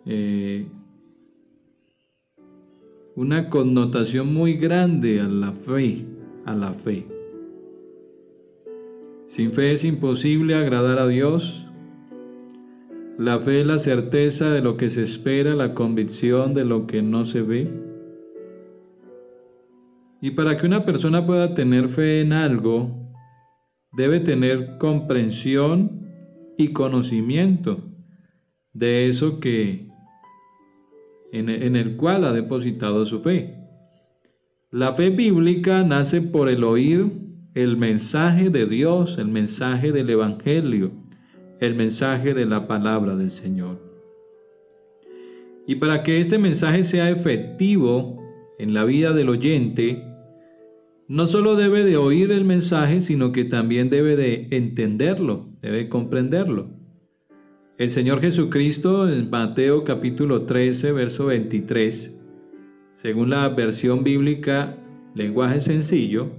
eh, 0.07 0.65
una 3.17 3.51
connotación 3.51 4.33
muy 4.33 4.55
grande 4.55 5.21
a 5.21 5.29
la 5.29 5.53
fe, 5.53 6.07
a 6.47 6.55
la 6.55 6.73
fe. 6.73 7.07
Sin 9.27 9.53
fe 9.53 9.73
es 9.73 9.85
imposible 9.85 10.55
agradar 10.55 10.99
a 10.99 11.07
Dios. 11.07 11.67
La 13.19 13.41
fe 13.41 13.61
es 13.61 13.67
la 13.67 13.79
certeza 13.79 14.51
de 14.53 14.63
lo 14.63 14.79
que 14.79 14.89
se 14.89 15.03
espera, 15.03 15.55
la 15.55 15.75
convicción 15.75 16.55
de 16.55 16.65
lo 16.65 16.87
que 16.87 17.03
no 17.03 17.27
se 17.27 17.43
ve. 17.43 17.71
Y 20.23 20.31
para 20.31 20.57
que 20.57 20.67
una 20.67 20.87
persona 20.87 21.27
pueda 21.27 21.53
tener 21.53 21.89
fe 21.89 22.23
en 22.23 22.33
algo, 22.33 23.06
debe 23.97 24.21
tener 24.21 24.77
comprensión 24.79 26.07
y 26.59 26.69
conocimiento 26.69 27.83
de 28.73 29.09
eso 29.09 29.41
que 29.41 29.89
en, 31.33 31.49
en, 31.49 31.77
el 31.77 31.97
cual 31.97 32.25
ha 32.25 32.33
depositado 32.33 33.05
su 33.07 33.21
fe. 33.21 33.55
La 34.71 34.93
fe 34.93 35.11
bíblica 35.11 35.83
nace 35.83 36.21
por 36.21 36.49
el 36.49 36.63
oír 36.63 37.11
el 37.55 37.79
mensaje 37.79 38.51
de 38.51 38.67
Dios, 38.67 39.17
el 39.17 39.29
mensaje 39.29 39.93
del 39.93 40.11
Evangelio, 40.11 40.93
el 41.61 41.75
mensaje 41.75 42.35
de 42.35 42.45
la 42.45 42.69
palabra 42.69 43.17
del 43.17 43.31
Señor. 43.31 43.81
Y 45.67 45.77
para 45.77 46.03
que 46.03 46.21
este 46.21 46.39
mensaje 46.39 46.85
sea 46.85 47.09
efectivo 47.09 48.23
en 48.59 48.75
la 48.75 48.85
vida 48.85 49.13
del 49.15 49.31
oyente, 49.31 50.06
no 51.09 51.27
solo 51.29 51.55
debe 51.55 51.85
de 51.85 51.97
oír 51.97 52.33
el 52.33 52.45
mensaje, 52.45 53.01
sino 53.01 53.31
que 53.31 53.45
también 53.45 53.91
debe 53.91 54.17
de 54.17 54.49
entenderlo, 54.51 55.49
debe 55.63 55.89
comprenderlo. 55.89 56.71
El 57.79 57.91
Señor 57.91 58.21
Jesucristo 58.21 59.09
en 59.09 59.31
Mateo 59.31 59.85
capítulo 59.85 60.43
13, 60.43 60.93
verso 60.93 61.27
23, 61.27 62.19
según 62.95 63.31
la 63.31 63.49
versión 63.51 64.03
bíblica 64.03 64.79
lenguaje 65.15 65.61
sencillo, 65.61 66.31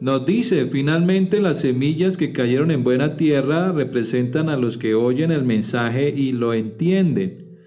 nos 0.00 0.26
dice, 0.26 0.66
finalmente 0.66 1.40
las 1.40 1.60
semillas 1.60 2.16
que 2.16 2.32
cayeron 2.32 2.72
en 2.72 2.82
buena 2.82 3.16
tierra 3.16 3.70
representan 3.70 4.48
a 4.48 4.56
los 4.56 4.76
que 4.76 4.96
oyen 4.96 5.30
el 5.30 5.44
mensaje 5.44 6.10
y 6.10 6.32
lo 6.32 6.52
entienden. 6.52 7.60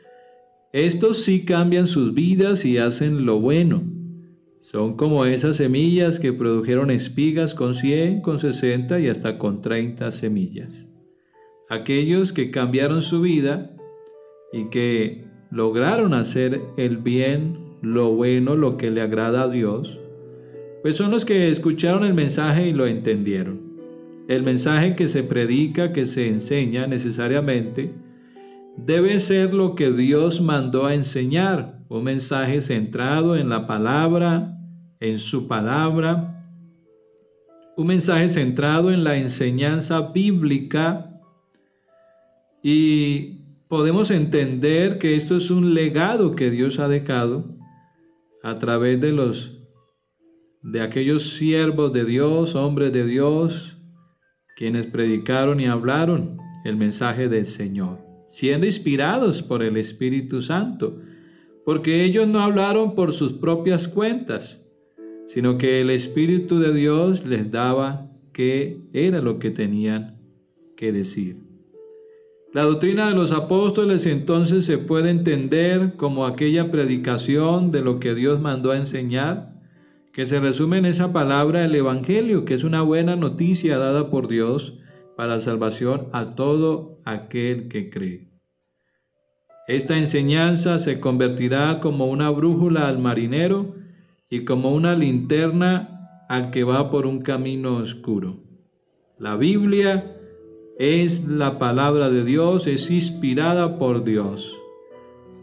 Estos 0.74 1.24
sí 1.24 1.46
cambian 1.46 1.88
sus 1.88 2.14
vidas 2.14 2.66
y 2.66 2.78
hacen 2.78 3.26
lo 3.26 3.40
bueno 3.40 3.95
son 4.66 4.96
como 4.96 5.26
esas 5.26 5.58
semillas 5.58 6.20
que 6.20 6.34
produjeron 6.34 6.90
espigas 6.90 7.54
con 7.54 7.76
100, 7.76 8.22
con 8.22 8.40
60 8.40 9.00
y 9.00 9.10
hasta 9.10 9.38
con 9.38 9.62
30 9.62 10.12
semillas. 10.12 10.88
Aquellos 11.70 12.34
que 12.34 12.50
cambiaron 12.50 13.04
su 13.04 13.22
vida 13.22 13.76
y 14.52 14.72
que 14.72 15.24
lograron 15.52 16.16
hacer 16.16 16.64
el 16.78 16.98
bien, 16.98 17.76
lo 17.84 18.16
bueno, 18.16 18.56
lo 18.56 18.76
que 18.76 18.90
le 18.90 19.02
agrada 19.02 19.44
a 19.44 19.50
Dios, 19.50 20.00
pues 20.82 20.96
son 20.96 21.12
los 21.12 21.26
que 21.26 21.52
escucharon 21.52 22.04
el 22.04 22.16
mensaje 22.16 22.68
y 22.68 22.74
lo 22.74 22.88
entendieron. 22.88 23.62
El 24.28 24.42
mensaje 24.42 24.96
que 24.96 25.08
se 25.08 25.22
predica, 25.22 25.94
que 25.94 26.08
se 26.08 26.28
enseña 26.28 26.88
necesariamente, 26.88 27.94
debe 28.78 29.20
ser 29.20 29.54
lo 29.54 29.76
que 29.76 29.92
Dios 29.92 30.42
mandó 30.42 30.88
a 30.88 30.96
enseñar, 30.96 31.78
un 31.88 32.04
mensaje 32.04 32.62
centrado 32.62 33.36
en 33.36 33.50
la 33.50 33.68
palabra, 33.68 34.55
en 35.00 35.20
su 35.20 35.48
palabra, 35.48 36.36
un 37.78 37.88
mensaje 37.88 38.30
centrado 38.30 38.92
en 38.92 39.04
la 39.04 39.18
enseñanza 39.18 40.02
bíblica. 40.14 41.12
Y 42.64 43.42
podemos 43.68 44.12
entender 44.12 44.98
que 44.98 45.16
esto 45.16 45.38
es 45.38 45.52
un 45.52 45.74
legado 45.74 46.36
que 46.36 46.50
Dios 46.50 46.80
ha 46.80 46.88
dejado 46.88 47.46
a 48.44 48.58
través 48.60 49.02
de 49.02 49.12
los 49.12 49.52
de 50.62 50.82
aquellos 50.82 51.36
siervos 51.36 51.94
de 51.94 52.06
Dios, 52.06 52.56
hombres 52.56 52.92
de 52.92 53.06
Dios, 53.06 53.78
quienes 54.56 54.88
predicaron 54.88 55.60
y 55.60 55.68
hablaron 55.68 56.38
el 56.64 56.76
mensaje 56.76 57.30
del 57.30 57.46
Señor, 57.46 58.00
siendo 58.28 58.66
inspirados 58.66 59.44
por 59.44 59.62
el 59.62 59.78
Espíritu 59.78 60.42
Santo, 60.42 61.00
porque 61.66 62.04
ellos 62.04 62.28
no 62.28 62.40
hablaron 62.40 62.96
por 62.96 63.14
sus 63.14 63.34
propias 63.34 63.88
cuentas, 63.88 64.65
sino 65.26 65.58
que 65.58 65.82
el 65.82 65.90
Espíritu 65.90 66.60
de 66.60 66.74
Dios 66.74 67.26
les 67.26 67.52
daba 67.52 68.08
qué 68.32 68.80
era 68.94 69.22
lo 69.22 69.40
que 69.40 69.52
tenían 69.52 70.18
que 70.76 70.92
decir. 70.92 71.46
La 72.54 72.64
doctrina 72.64 73.10
de 73.10 73.16
los 73.16 73.32
apóstoles 73.32 74.06
entonces 74.06 74.66
se 74.66 74.78
puede 74.78 75.10
entender 75.10 75.96
como 75.98 76.26
aquella 76.26 76.72
predicación 76.72 77.72
de 77.72 77.82
lo 77.82 78.00
que 78.00 78.16
Dios 78.16 78.40
mandó 78.40 78.72
a 78.72 78.78
enseñar, 78.78 79.54
que 80.14 80.26
se 80.26 80.40
resume 80.40 80.78
en 80.78 80.86
esa 80.86 81.12
palabra 81.12 81.66
el 81.66 81.76
Evangelio, 81.76 82.46
que 82.46 82.54
es 82.54 82.64
una 82.64 82.82
buena 82.82 83.18
noticia 83.18 83.78
dada 83.78 84.10
por 84.10 84.30
Dios 84.30 84.78
para 85.18 85.40
salvación 85.40 86.08
a 86.14 86.36
todo 86.36 87.02
aquel 87.04 87.68
que 87.68 87.90
cree. 87.90 88.30
Esta 89.68 89.98
enseñanza 89.98 90.80
se 90.80 91.00
convertirá 91.00 91.80
como 91.82 92.06
una 92.06 92.30
brújula 92.30 92.88
al 92.88 93.00
marinero 93.00 93.76
y 94.30 94.44
como 94.44 94.74
una 94.74 94.96
linterna 94.96 96.26
al 96.28 96.52
que 96.52 96.64
va 96.64 96.90
por 96.90 97.06
un 97.06 97.22
camino 97.22 97.76
oscuro. 97.76 98.38
La 99.20 99.38
Biblia 99.38 100.18
es 100.78 101.26
la 101.28 101.60
palabra 101.60 102.10
de 102.10 102.26
Dios, 102.26 102.68
es 102.68 102.90
inspirada 102.90 103.78
por 103.78 104.04
Dios. 104.04 104.60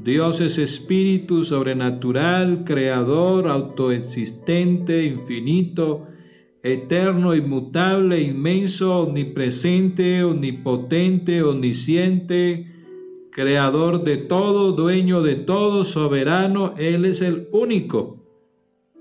Dios 0.02 0.40
es 0.40 0.58
espíritu 0.58 1.44
sobrenatural, 1.44 2.64
creador, 2.64 3.46
autoexistente, 3.46 5.04
infinito, 5.04 6.06
eterno, 6.62 7.34
inmutable, 7.34 8.20
inmenso, 8.20 8.98
omnipresente, 8.98 10.24
omnipotente, 10.24 11.42
omnisciente, 11.42 12.66
creador 13.30 14.02
de 14.02 14.16
todo, 14.16 14.72
dueño 14.72 15.22
de 15.22 15.36
todo, 15.36 15.84
soberano. 15.84 16.74
Él 16.76 17.04
es 17.04 17.22
el 17.22 17.48
único 17.52 18.21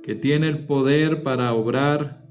que 0.04 0.16
tiene 0.16 0.48
el 0.48 0.66
poder 0.66 1.24
para 1.24 1.54
obrar 1.54 2.26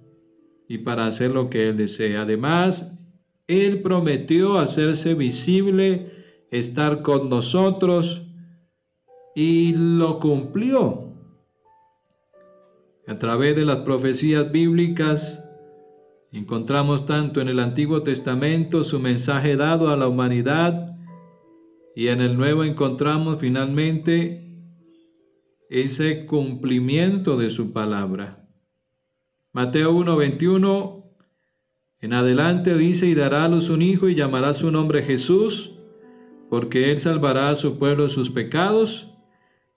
y 0.69 0.79
para 0.79 1.07
hacer 1.07 1.31
lo 1.33 1.51
que 1.51 1.69
Él 1.69 1.77
desea. 1.77 2.23
Además, 2.23 2.99
Él 3.47 3.83
prometió 3.83 4.59
hacerse 4.59 5.15
visible, 5.15 6.13
estar 6.51 7.03
con 7.03 7.29
nosotros, 7.29 8.23
y 9.35 9.75
lo 9.77 10.19
cumplió. 10.21 11.11
A 13.07 13.19
través 13.19 13.57
de 13.57 13.65
las 13.65 13.79
profecías 13.79 14.51
bíblicas 14.53 15.45
encontramos 16.33 17.07
tanto 17.07 17.41
en 17.41 17.49
el 17.49 17.59
Antiguo 17.59 18.03
Testamento 18.03 18.85
su 18.85 19.01
mensaje 19.01 19.57
dado 19.57 19.91
a 19.91 19.97
la 19.97 20.07
humanidad 20.07 20.97
y 21.97 22.09
en 22.09 22.21
el 22.21 22.37
Nuevo 22.37 22.63
encontramos 22.63 23.39
finalmente 23.41 24.50
ese 25.71 26.27
cumplimiento 26.27 27.39
de 27.39 27.49
su 27.49 27.73
palabra. 27.73 28.45
Mateo 29.53 29.93
1:21 29.93 31.05
en 32.01 32.13
adelante 32.13 32.77
dice 32.77 33.07
y 33.07 33.15
dará 33.15 33.45
a 33.45 33.49
luz 33.49 33.69
un 33.69 33.81
hijo 33.81 34.09
y 34.09 34.15
llamará 34.15 34.53
su 34.53 34.71
nombre 34.71 35.03
Jesús, 35.03 35.77
porque 36.49 36.91
él 36.91 36.99
salvará 36.99 37.51
a 37.51 37.57
su 37.57 37.79
pueblo 37.79 38.05
de 38.05 38.09
sus 38.09 38.31
pecados. 38.31 39.13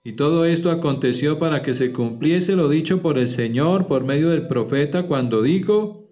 Y 0.02 0.14
todo 0.14 0.44
esto 0.46 0.70
aconteció 0.70 1.38
para 1.38 1.62
que 1.62 1.74
se 1.74 1.92
cumpliese 1.92 2.56
lo 2.56 2.68
dicho 2.68 3.00
por 3.00 3.16
el 3.16 3.28
Señor 3.28 3.86
por 3.86 4.04
medio 4.04 4.30
del 4.30 4.48
profeta 4.48 5.06
cuando 5.06 5.42
dijo, 5.42 6.08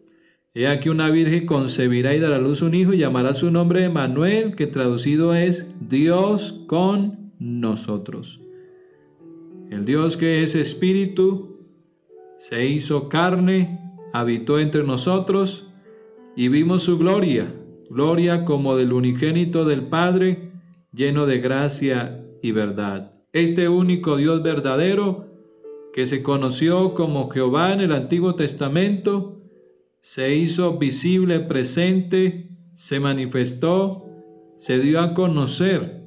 He 0.55 0.69
aquí 0.69 0.91
una 0.91 1.11
virgen 1.11 1.47
concebirá 1.47 2.15
y 2.15 2.21
dará 2.21 2.37
a 2.37 2.41
luz 2.41 2.63
un 2.63 2.75
hijo 2.75 2.93
y 2.93 2.99
llamará 2.99 3.33
su 3.33 3.51
nombre 3.51 3.89
Manuel, 3.89 4.55
que 4.55 4.67
traducido 4.67 5.35
es 5.35 5.75
Dios 5.81 6.53
con 6.67 7.33
nosotros. 7.39 8.42
El 9.73 9.85
Dios 9.85 10.17
que 10.17 10.45
es 10.45 10.55
espíritu 10.55 11.59
se 12.39 12.67
hizo 12.67 13.09
carne, 13.09 13.81
habitó 14.13 14.61
entre 14.61 14.85
nosotros 14.85 15.67
y 16.37 16.49
vimos 16.49 16.85
su 16.85 16.99
gloria, 16.99 17.53
gloria 17.91 18.45
como 18.45 18.77
del 18.77 18.93
unigénito 18.93 19.65
del 19.65 19.89
Padre, 19.89 20.53
lleno 20.93 21.27
de 21.27 21.41
gracia 21.41 22.25
y 22.43 22.53
verdad 22.53 23.13
este 23.33 23.69
único 23.69 24.17
Dios 24.19 24.43
verdadero, 24.43 25.27
que 25.93 26.07
se 26.07 26.23
conoció 26.23 26.95
como 26.95 27.31
Jehová 27.31 27.73
en 27.73 27.81
el 27.81 27.93
Antiguo 27.93 28.35
Testamento, 28.35 29.41
se 30.01 30.35
hizo 30.37 30.79
visible, 30.79 31.41
presente, 31.41 32.51
se 32.75 33.01
manifestó, 33.01 34.07
se 34.59 34.79
dio 34.81 35.01
a 35.01 35.15
conocer. 35.15 36.02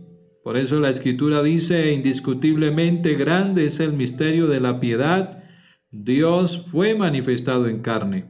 Por 0.45 0.57
eso 0.57 0.79
la 0.79 0.89
Escritura 0.89 1.41
dice 1.41 1.91
indiscutiblemente 1.91 3.15
grande 3.15 3.65
es 3.65 3.79
el 3.79 3.93
misterio 3.93 4.45
de 4.45 4.59
la 4.59 4.79
piedad. 4.79 5.43
Dios 5.89 6.67
fue 6.67 6.93
manifestado 6.93 7.67
en 7.67 7.79
carne, 7.79 8.25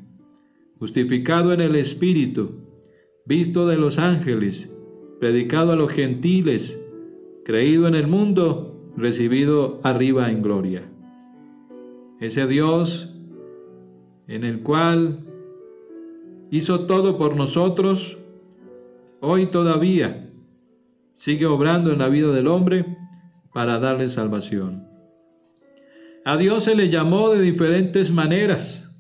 justificado 0.80 1.52
en 1.52 1.60
el 1.60 1.76
Espíritu, 1.76 2.52
visto 3.26 3.68
de 3.68 3.76
los 3.76 4.00
ángeles, 4.00 4.74
predicado 5.20 5.74
a 5.74 5.76
los 5.76 5.92
gentiles, 5.92 6.82
creído 7.44 7.86
en 7.86 7.96
el 7.96 8.08
mundo 8.08 8.94
recibido 8.96 9.82
arriba 9.84 10.32
en 10.32 10.42
gloria. 10.42 10.90
Ese 12.22 12.48
Dios 12.48 13.14
en 14.30 14.46
el 14.46 14.62
cual 14.62 15.20
hizo 16.50 16.86
todo 16.86 17.18
por 17.18 17.36
nosotros, 17.36 18.18
hoy 19.20 19.48
todavía 19.48 20.25
sigue 21.16 21.46
obrando 21.48 21.92
en 21.92 22.00
la 22.00 22.10
vida 22.10 22.32
del 22.32 22.48
hombre 22.48 22.86
para 23.54 23.80
darle 23.80 24.08
salvación. 24.10 24.88
A 26.26 26.38
Dios 26.38 26.66
se 26.66 26.76
le 26.76 26.90
llamó 26.90 27.30
de 27.30 27.42
diferentes 27.42 28.12
maneras. 28.12 28.92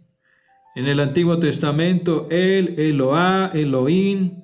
En 0.75 0.87
el 0.87 0.99
Antiguo 0.99 1.39
Testamento, 1.39 2.27
El, 2.29 2.79
Eloá, 2.79 3.51
Elohim 3.53 4.43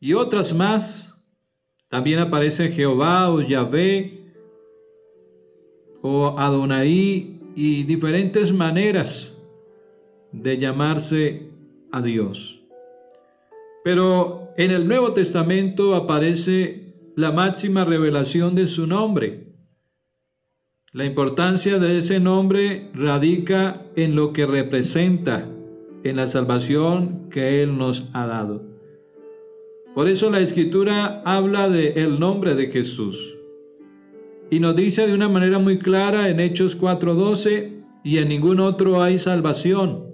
y 0.00 0.14
otras 0.14 0.54
más. 0.54 1.14
También 1.88 2.18
aparece 2.20 2.70
Jehová 2.70 3.30
o 3.30 3.40
Yahvé 3.40 4.32
o 6.02 6.38
Adonai 6.38 7.40
y 7.54 7.82
diferentes 7.82 8.52
maneras 8.52 9.36
de 10.32 10.56
llamarse 10.56 11.50
a 11.92 12.00
Dios. 12.00 12.60
Pero 13.84 14.52
en 14.56 14.70
el 14.70 14.86
Nuevo 14.86 15.12
Testamento 15.12 15.94
aparece 15.94 16.79
la 17.20 17.32
máxima 17.32 17.84
revelación 17.84 18.54
de 18.54 18.66
su 18.66 18.86
nombre. 18.86 19.52
La 20.92 21.04
importancia 21.04 21.78
de 21.78 21.98
ese 21.98 22.18
nombre 22.18 22.90
radica 22.94 23.82
en 23.94 24.16
lo 24.16 24.32
que 24.32 24.46
representa, 24.46 25.46
en 26.02 26.16
la 26.16 26.26
salvación 26.26 27.28
que 27.30 27.62
Él 27.62 27.76
nos 27.76 28.08
ha 28.14 28.26
dado. 28.26 28.64
Por 29.94 30.08
eso 30.08 30.30
la 30.30 30.40
escritura 30.40 31.20
habla 31.26 31.68
de 31.68 31.90
el 32.02 32.18
nombre 32.18 32.54
de 32.54 32.70
Jesús. 32.70 33.36
Y 34.50 34.60
nos 34.60 34.74
dice 34.74 35.06
de 35.06 35.12
una 35.12 35.28
manera 35.28 35.58
muy 35.58 35.78
clara 35.78 36.30
en 36.30 36.40
Hechos 36.40 36.74
4:12, 36.74 37.82
y 38.02 38.16
en 38.16 38.28
ningún 38.28 38.60
otro 38.60 39.02
hay 39.02 39.18
salvación, 39.18 40.06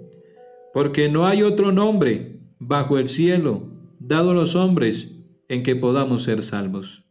porque 0.73 1.07
no 1.07 1.25
hay 1.25 1.41
otro 1.41 1.71
nombre 1.71 2.41
bajo 2.59 2.97
el 2.97 3.07
cielo 3.07 3.63
dado 3.99 4.31
a 4.31 4.33
los 4.33 4.55
hombres 4.55 5.16
en 5.49 5.63
que 5.63 5.75
podamos 5.75 6.23
ser 6.23 6.41
salvos. 6.41 7.03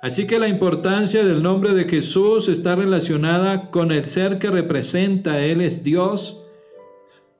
Así 0.00 0.26
que 0.26 0.38
la 0.38 0.48
importancia 0.48 1.24
del 1.24 1.42
nombre 1.42 1.74
de 1.74 1.84
Jesús 1.84 2.48
está 2.48 2.76
relacionada 2.76 3.70
con 3.70 3.90
el 3.90 4.04
ser 4.06 4.38
que 4.38 4.50
representa. 4.50 5.44
Él 5.44 5.60
es 5.60 5.82
Dios, 5.82 6.40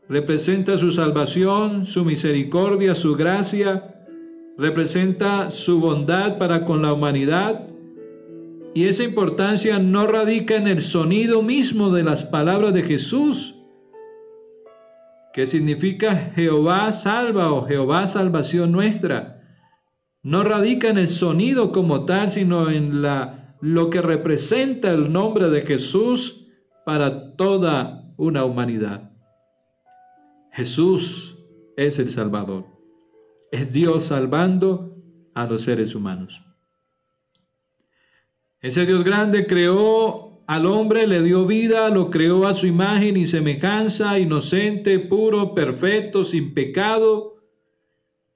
representa 0.08 0.76
su 0.76 0.90
salvación, 0.90 1.86
su 1.86 2.04
misericordia, 2.04 2.96
su 2.96 3.14
gracia, 3.14 3.94
representa 4.56 5.50
su 5.50 5.78
bondad 5.78 6.38
para 6.38 6.64
con 6.64 6.82
la 6.82 6.92
humanidad 6.92 7.68
y 8.74 8.86
esa 8.86 9.02
importancia 9.02 9.78
no 9.78 10.06
radica 10.06 10.56
en 10.56 10.68
el 10.68 10.80
sonido 10.80 11.42
mismo 11.42 11.90
de 11.90 12.04
las 12.04 12.24
palabras 12.24 12.74
de 12.74 12.82
Jesús, 12.82 13.56
que 15.32 15.46
significa 15.46 16.14
Jehová 16.34 16.92
salva 16.92 17.52
o 17.52 17.66
Jehová 17.66 18.06
salvación 18.06 18.72
nuestra. 18.72 19.37
No 20.22 20.42
radica 20.42 20.88
en 20.88 20.98
el 20.98 21.08
sonido 21.08 21.72
como 21.72 22.04
tal, 22.04 22.30
sino 22.30 22.70
en 22.70 23.02
la, 23.02 23.56
lo 23.60 23.90
que 23.90 24.02
representa 24.02 24.90
el 24.90 25.12
nombre 25.12 25.48
de 25.48 25.62
Jesús 25.62 26.48
para 26.84 27.36
toda 27.36 28.12
una 28.16 28.44
humanidad. 28.44 29.12
Jesús 30.52 31.38
es 31.76 31.98
el 31.98 32.10
Salvador. 32.10 32.66
Es 33.52 33.72
Dios 33.72 34.04
salvando 34.04 34.96
a 35.34 35.46
los 35.46 35.62
seres 35.62 35.94
humanos. 35.94 36.42
Ese 38.60 38.84
Dios 38.86 39.04
grande 39.04 39.46
creó 39.46 40.28
al 40.48 40.64
hombre 40.64 41.06
le 41.06 41.22
dio 41.22 41.46
vida, 41.46 41.90
lo 41.90 42.08
creó 42.08 42.46
a 42.46 42.54
su 42.54 42.66
imagen 42.66 43.18
y 43.18 43.26
semejanza, 43.26 44.18
inocente, 44.18 44.98
puro, 44.98 45.54
perfecto, 45.54 46.24
sin 46.24 46.54
pecado. 46.54 47.37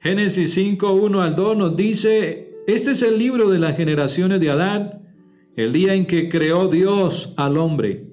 Génesis 0.02 0.54
5, 0.54 0.94
1 0.94 1.22
al 1.22 1.36
2 1.36 1.56
nos 1.56 1.76
dice, 1.76 2.56
este 2.66 2.90
es 2.90 3.02
el 3.02 3.18
libro 3.18 3.50
de 3.50 3.60
las 3.60 3.76
generaciones 3.76 4.40
de 4.40 4.50
Adán, 4.50 5.14
el 5.54 5.72
día 5.72 5.94
en 5.94 6.06
que 6.06 6.28
creó 6.28 6.66
Dios 6.66 7.34
al 7.36 7.56
hombre. 7.56 8.08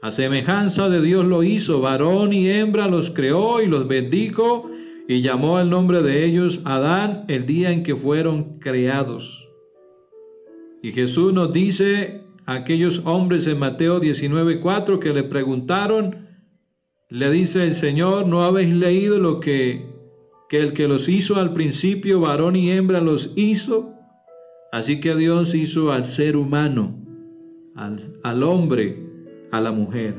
A 0.00 0.12
semejanza 0.12 0.88
de 0.88 1.02
Dios 1.02 1.26
lo 1.26 1.42
hizo, 1.42 1.82
varón 1.82 2.32
y 2.32 2.48
hembra 2.48 2.88
los 2.88 3.10
creó 3.10 3.60
y 3.60 3.66
los 3.66 3.86
bendijo 3.86 4.70
y 5.08 5.20
llamó 5.20 5.60
el 5.60 5.68
nombre 5.68 6.02
de 6.02 6.24
ellos 6.24 6.62
Adán 6.64 7.26
el 7.28 7.44
día 7.44 7.70
en 7.70 7.82
que 7.82 7.96
fueron 7.96 8.58
creados. 8.58 9.50
Y 10.82 10.92
Jesús 10.92 11.34
nos 11.34 11.52
dice 11.52 12.22
a 12.46 12.54
aquellos 12.54 13.02
hombres 13.04 13.46
en 13.46 13.58
Mateo 13.58 14.00
19:4 14.00 14.98
que 15.00 15.12
le 15.12 15.22
preguntaron, 15.22 16.28
le 17.10 17.30
dice 17.30 17.64
el 17.64 17.74
Señor, 17.74 18.26
¿no 18.26 18.42
habéis 18.42 18.72
leído 18.72 19.18
lo 19.18 19.38
que, 19.38 19.95
que 20.48 20.58
el 20.58 20.72
que 20.72 20.88
los 20.88 21.08
hizo 21.08 21.36
al 21.36 21.52
principio, 21.52 22.20
varón 22.20 22.56
y 22.56 22.70
hembra, 22.70 23.00
los 23.00 23.32
hizo? 23.36 23.94
Así 24.72 25.00
que 25.00 25.14
Dios 25.14 25.54
hizo 25.54 25.92
al 25.92 26.06
ser 26.06 26.36
humano, 26.36 26.94
al, 27.74 28.42
hombre, 28.42 28.96
a 29.50 29.60
la 29.60 29.72
mujer. 29.72 30.14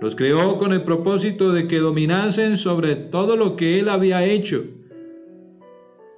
Los 0.00 0.14
creó 0.16 0.58
con 0.58 0.72
el 0.72 0.82
propósito 0.82 1.52
de 1.52 1.66
que 1.66 1.78
dominasen 1.78 2.56
sobre 2.56 2.96
todo 2.96 3.36
lo 3.36 3.56
que 3.56 3.78
Él 3.78 3.88
había 3.88 4.24
hecho. 4.24 4.64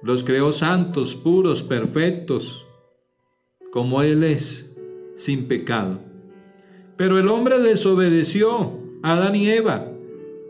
Los 0.01 0.23
creó 0.23 0.51
santos, 0.51 1.15
puros, 1.15 1.63
perfectos, 1.63 2.65
como 3.71 4.01
Él 4.01 4.23
es, 4.23 4.75
sin 5.15 5.47
pecado. 5.47 5.99
Pero 6.95 7.19
el 7.19 7.27
hombre 7.27 7.59
desobedeció, 7.59 8.79
Adán 9.03 9.35
y 9.35 9.49
Eva. 9.49 9.96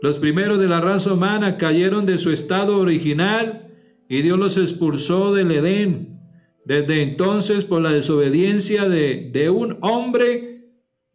Los 0.00 0.18
primeros 0.18 0.58
de 0.58 0.68
la 0.68 0.80
raza 0.80 1.12
humana 1.12 1.56
cayeron 1.56 2.06
de 2.06 2.18
su 2.18 2.30
estado 2.30 2.78
original 2.78 3.72
y 4.08 4.22
Dios 4.22 4.38
los 4.38 4.56
expulsó 4.56 5.34
del 5.34 5.50
Edén. 5.50 6.20
Desde 6.64 7.02
entonces, 7.02 7.64
por 7.64 7.82
la 7.82 7.90
desobediencia 7.90 8.88
de, 8.88 9.30
de 9.32 9.50
un 9.50 9.78
hombre, 9.80 10.48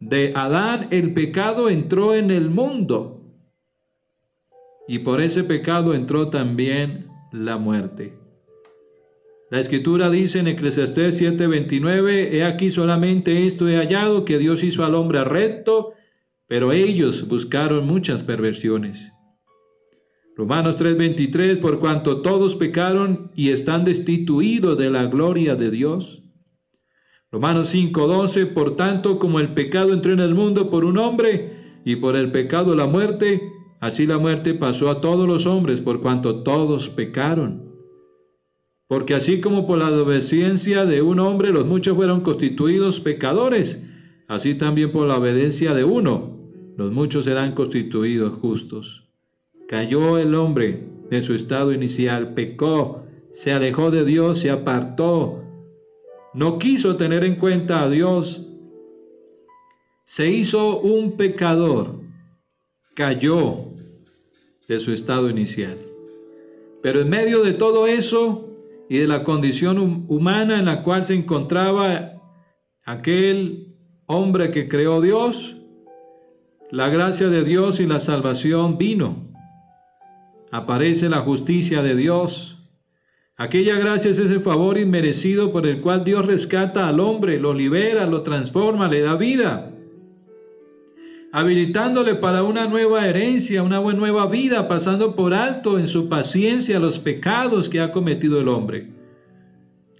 de 0.00 0.32
Adán, 0.34 0.88
el 0.90 1.14
pecado 1.14 1.70
entró 1.70 2.14
en 2.14 2.30
el 2.30 2.50
mundo. 2.50 3.22
Y 4.86 4.98
por 4.98 5.20
ese 5.20 5.44
pecado 5.44 5.94
entró 5.94 6.28
también 6.28 7.06
la 7.32 7.56
muerte. 7.56 8.12
La 9.50 9.60
escritura 9.60 10.10
dice 10.10 10.40
en 10.40 10.48
Eclesiastés 10.48 11.20
7:29, 11.20 12.32
he 12.32 12.44
aquí 12.44 12.70
solamente 12.70 13.46
esto 13.46 13.68
he 13.68 13.76
hallado, 13.76 14.24
que 14.24 14.38
Dios 14.38 14.64
hizo 14.64 14.84
al 14.84 14.94
hombre 14.94 15.22
recto, 15.24 15.94
pero 16.54 16.70
ellos 16.70 17.26
buscaron 17.26 17.84
muchas 17.84 18.22
perversiones. 18.22 19.12
Romanos 20.36 20.76
3:23, 20.76 21.58
por 21.58 21.80
cuanto 21.80 22.22
todos 22.22 22.54
pecaron 22.54 23.32
y 23.34 23.48
están 23.48 23.84
destituidos 23.84 24.78
de 24.78 24.88
la 24.88 25.06
gloria 25.06 25.56
de 25.56 25.72
Dios. 25.72 26.22
Romanos 27.32 27.74
5:12, 27.74 28.46
por 28.46 28.76
tanto 28.76 29.18
como 29.18 29.40
el 29.40 29.52
pecado 29.52 29.92
entró 29.92 30.12
en 30.12 30.20
el 30.20 30.36
mundo 30.36 30.70
por 30.70 30.84
un 30.84 30.96
hombre 30.98 31.80
y 31.84 31.96
por 31.96 32.14
el 32.14 32.30
pecado 32.30 32.76
la 32.76 32.86
muerte, 32.86 33.50
así 33.80 34.06
la 34.06 34.18
muerte 34.18 34.54
pasó 34.54 34.90
a 34.90 35.00
todos 35.00 35.26
los 35.26 35.46
hombres 35.46 35.80
por 35.80 36.02
cuanto 36.02 36.44
todos 36.44 36.88
pecaron. 36.88 37.68
Porque 38.86 39.16
así 39.16 39.40
como 39.40 39.66
por 39.66 39.78
la 39.78 39.90
obediencia 39.90 40.86
de 40.86 41.02
un 41.02 41.18
hombre 41.18 41.50
los 41.50 41.66
muchos 41.66 41.96
fueron 41.96 42.20
constituidos 42.20 43.00
pecadores, 43.00 43.84
así 44.28 44.54
también 44.54 44.92
por 44.92 45.08
la 45.08 45.18
obediencia 45.18 45.74
de 45.74 45.82
uno 45.82 46.33
los 46.76 46.90
muchos 46.90 47.24
serán 47.24 47.54
constituidos 47.54 48.34
justos. 48.34 49.04
Cayó 49.68 50.18
el 50.18 50.34
hombre 50.34 50.86
de 51.10 51.22
su 51.22 51.34
estado 51.34 51.72
inicial, 51.72 52.34
pecó, 52.34 53.04
se 53.30 53.52
alejó 53.52 53.90
de 53.90 54.04
Dios, 54.04 54.40
se 54.40 54.50
apartó, 54.50 55.42
no 56.34 56.58
quiso 56.58 56.96
tener 56.96 57.24
en 57.24 57.36
cuenta 57.36 57.82
a 57.82 57.88
Dios, 57.88 58.46
se 60.04 60.30
hizo 60.30 60.80
un 60.80 61.16
pecador, 61.16 62.00
cayó 62.94 63.72
de 64.68 64.78
su 64.78 64.92
estado 64.92 65.30
inicial. 65.30 65.78
Pero 66.82 67.00
en 67.00 67.08
medio 67.08 67.42
de 67.42 67.54
todo 67.54 67.86
eso 67.86 68.50
y 68.88 68.98
de 68.98 69.06
la 69.06 69.24
condición 69.24 70.04
humana 70.08 70.58
en 70.58 70.66
la 70.66 70.82
cual 70.82 71.04
se 71.04 71.14
encontraba 71.14 72.20
aquel 72.84 73.74
hombre 74.06 74.50
que 74.50 74.68
creó 74.68 75.00
Dios, 75.00 75.56
la 76.70 76.88
gracia 76.88 77.28
de 77.28 77.44
Dios 77.44 77.78
y 77.80 77.86
la 77.86 77.98
salvación 77.98 78.78
vino 78.78 79.30
aparece 80.50 81.08
la 81.08 81.20
justicia 81.20 81.82
de 81.82 81.94
Dios. 81.94 82.58
Aquella 83.36 83.76
gracia 83.76 84.10
es 84.10 84.18
ese 84.18 84.40
favor 84.40 84.78
inmerecido 84.78 85.52
por 85.52 85.66
el 85.66 85.80
cual 85.80 86.04
Dios 86.04 86.24
rescata 86.24 86.88
al 86.88 87.00
hombre, 87.00 87.38
lo 87.38 87.52
libera, 87.52 88.06
lo 88.06 88.22
transforma, 88.22 88.88
le 88.88 89.00
da 89.00 89.16
vida, 89.16 89.72
habilitándole 91.32 92.14
para 92.14 92.44
una 92.44 92.66
nueva 92.66 93.06
herencia, 93.06 93.64
una 93.64 93.80
nueva 93.80 94.26
vida, 94.26 94.68
pasando 94.68 95.16
por 95.16 95.34
alto 95.34 95.78
en 95.78 95.88
su 95.88 96.08
paciencia 96.08 96.78
los 96.78 97.00
pecados 97.00 97.68
que 97.68 97.80
ha 97.80 97.90
cometido 97.90 98.40
el 98.40 98.48
hombre. 98.48 98.88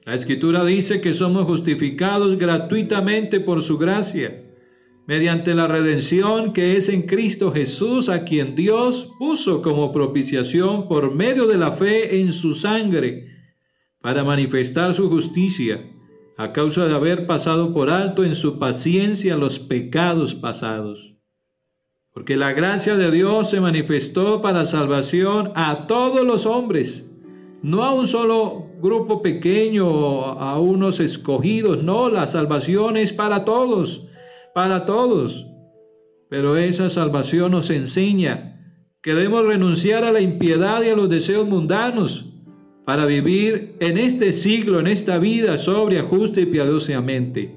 La 0.04 0.14
escritura 0.14 0.64
dice 0.64 1.00
que 1.00 1.14
somos 1.14 1.44
justificados 1.44 2.38
gratuitamente 2.38 3.40
por 3.40 3.62
su 3.62 3.78
gracia 3.78 4.43
mediante 5.06 5.54
la 5.54 5.66
redención 5.66 6.52
que 6.52 6.76
es 6.76 6.88
en 6.88 7.02
Cristo 7.02 7.52
Jesús, 7.52 8.08
a 8.08 8.24
quien 8.24 8.54
Dios 8.54 9.10
puso 9.18 9.60
como 9.60 9.92
propiciación 9.92 10.88
por 10.88 11.14
medio 11.14 11.46
de 11.46 11.58
la 11.58 11.72
fe 11.72 12.20
en 12.20 12.32
su 12.32 12.54
sangre, 12.54 13.28
para 14.00 14.24
manifestar 14.24 14.94
su 14.94 15.08
justicia, 15.08 15.90
a 16.36 16.52
causa 16.52 16.86
de 16.86 16.94
haber 16.94 17.26
pasado 17.26 17.72
por 17.72 17.90
alto 17.90 18.24
en 18.24 18.34
su 18.34 18.58
paciencia 18.58 19.36
los 19.36 19.58
pecados 19.58 20.34
pasados. 20.34 21.14
Porque 22.12 22.36
la 22.36 22.52
gracia 22.52 22.96
de 22.96 23.10
Dios 23.10 23.50
se 23.50 23.60
manifestó 23.60 24.40
para 24.40 24.66
salvación 24.66 25.52
a 25.54 25.86
todos 25.86 26.24
los 26.24 26.46
hombres, 26.46 27.10
no 27.62 27.82
a 27.82 27.92
un 27.92 28.06
solo 28.06 28.66
grupo 28.80 29.20
pequeño, 29.20 30.24
a 30.24 30.58
unos 30.60 31.00
escogidos, 31.00 31.82
no, 31.82 32.08
la 32.08 32.26
salvación 32.26 32.96
es 32.96 33.12
para 33.12 33.44
todos 33.44 34.03
para 34.54 34.86
todos. 34.86 35.46
Pero 36.30 36.56
esa 36.56 36.88
salvación 36.88 37.52
nos 37.52 37.70
enseña 37.70 38.54
que 39.02 39.14
debemos 39.14 39.46
renunciar 39.46 40.04
a 40.04 40.12
la 40.12 40.20
impiedad 40.20 40.82
y 40.82 40.88
a 40.88 40.96
los 40.96 41.10
deseos 41.10 41.46
mundanos 41.46 42.30
para 42.86 43.04
vivir 43.04 43.76
en 43.80 43.98
este 43.98 44.32
siglo, 44.32 44.80
en 44.80 44.86
esta 44.86 45.18
vida 45.18 45.58
sobria, 45.58 46.04
justa 46.04 46.40
y 46.40 46.46
piadosamente, 46.46 47.54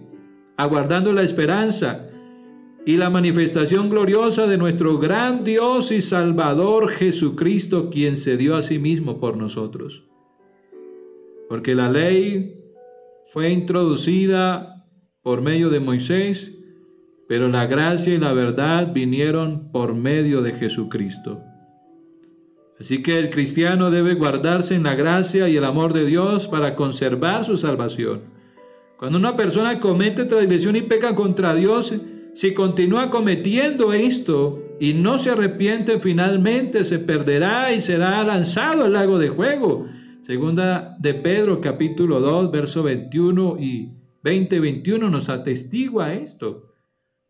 aguardando 0.58 1.14
la 1.14 1.24
esperanza 1.24 2.08
y 2.86 2.98
la 2.98 3.10
manifestación 3.10 3.90
gloriosa 3.90 4.48
de 4.48 4.58
nuestro 4.58 4.98
gran 4.98 5.44
Dios 5.44 5.92
y 5.92 6.02
Salvador 6.02 6.90
Jesucristo, 6.90 7.90
quien 7.90 8.16
se 8.16 8.38
dio 8.38 8.56
a 8.56 8.62
sí 8.62 8.80
mismo 8.80 9.20
por 9.20 9.36
nosotros. 9.38 10.04
Porque 11.50 11.76
la 11.76 11.92
ley 11.92 12.62
fue 13.26 13.52
introducida 13.52 14.86
por 15.22 15.42
medio 15.42 15.70
de 15.70 15.82
Moisés, 15.82 16.57
pero 17.28 17.50
la 17.50 17.66
gracia 17.66 18.14
y 18.14 18.18
la 18.18 18.34
verdad 18.34 18.94
vinieron 18.94 19.70
por 19.72 19.94
medio 19.94 20.42
de 20.42 20.54
Jesucristo. 20.54 21.42
Así 22.80 23.02
que 23.02 23.18
el 23.18 23.30
cristiano 23.30 23.90
debe 23.90 24.14
guardarse 24.14 24.76
en 24.76 24.84
la 24.84 24.96
gracia 24.96 25.50
y 25.50 25.58
el 25.58 25.66
amor 25.66 25.94
de 25.94 26.06
Dios 26.06 26.48
para 26.48 26.76
conservar 26.76 27.44
su 27.44 27.58
salvación. 27.58 28.22
Cuando 28.98 29.18
una 29.18 29.36
persona 29.36 29.80
comete 29.80 30.26
transgresión 30.26 30.76
y 30.76 30.82
peca 30.82 31.16
contra 31.16 31.56
Dios, 31.56 31.96
si 32.34 32.54
continúa 32.54 33.10
cometiendo 33.10 33.94
esto 33.94 34.64
y 34.80 34.94
no 34.94 35.18
se 35.18 35.32
arrepiente, 35.32 36.00
finalmente 36.00 36.84
se 36.84 37.00
perderá 37.00 37.74
y 37.74 37.82
será 37.82 38.24
lanzado 38.24 38.86
al 38.86 38.94
lago 38.94 39.18
de 39.18 39.30
juego. 39.30 39.88
Segunda 40.22 40.96
de 41.00 41.16
Pedro 41.16 41.62
capítulo 41.62 42.20
2, 42.20 42.52
verso 42.52 42.84
21 42.84 43.58
y 43.60 43.92
20-21 44.24 45.10
nos 45.10 45.30
atestigua 45.30 46.14
esto. 46.14 46.67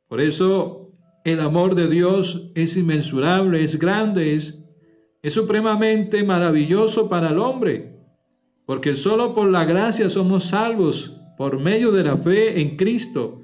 Por 0.08 0.22
eso 0.22 0.88
el 1.26 1.41
amor 1.41 1.76
de 1.76 1.89
Dios 1.89 2.52
es 2.56 2.78
inmensurable, 2.78 3.62
es 3.62 3.78
grande, 3.78 4.34
es, 4.34 4.63
supremamente 5.26 6.24
maravilloso 6.24 7.10
para 7.10 7.32
el 7.32 7.39
hombre, 7.39 8.00
porque 8.65 8.93
solo 8.93 9.36
por 9.36 9.50
la 9.50 9.65
gracia 9.65 10.08
somos 10.08 10.46
salvos, 10.46 11.20
por 11.38 11.60
medio 11.60 11.91
de 11.91 12.06
la 12.06 12.15
fe 12.15 12.62
en 12.62 12.78
Cristo. 12.78 13.41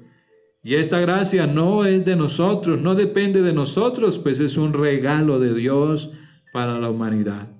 Y 0.62 0.76
esta 0.76 0.98
gracia 0.98 1.46
no 1.46 1.84
es 1.84 2.06
de 2.06 2.16
nosotros, 2.16 2.80
no 2.80 2.94
depende 2.94 3.42
de 3.42 3.52
nosotros, 3.52 4.18
pues 4.18 4.40
es 4.40 4.56
un 4.56 4.72
regalo 4.72 5.38
de 5.38 5.52
Dios 5.52 6.10
para 6.54 6.80
la 6.80 6.88
humanidad. 6.88 7.50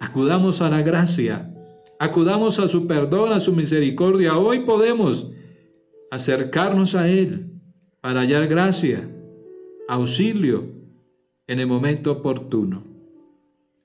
Acudamos 0.00 0.62
a 0.62 0.70
la 0.70 0.80
gracia, 0.80 1.52
acudamos 1.98 2.58
a 2.58 2.66
su 2.66 2.86
perdón, 2.86 3.34
a 3.34 3.40
su 3.40 3.52
misericordia. 3.52 4.38
Hoy 4.38 4.60
podemos 4.60 5.30
acercarnos 6.10 6.94
a 6.94 7.10
Él 7.10 7.49
para 8.00 8.20
hallar 8.20 8.46
gracia, 8.46 9.08
auxilio 9.88 10.64
en 11.46 11.60
el 11.60 11.66
momento 11.66 12.12
oportuno. 12.12 12.84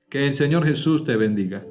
Que 0.10 0.28
el 0.28 0.34
Señor 0.34 0.65
Jesús 0.65 1.04
te 1.04 1.15
bendiga. 1.17 1.65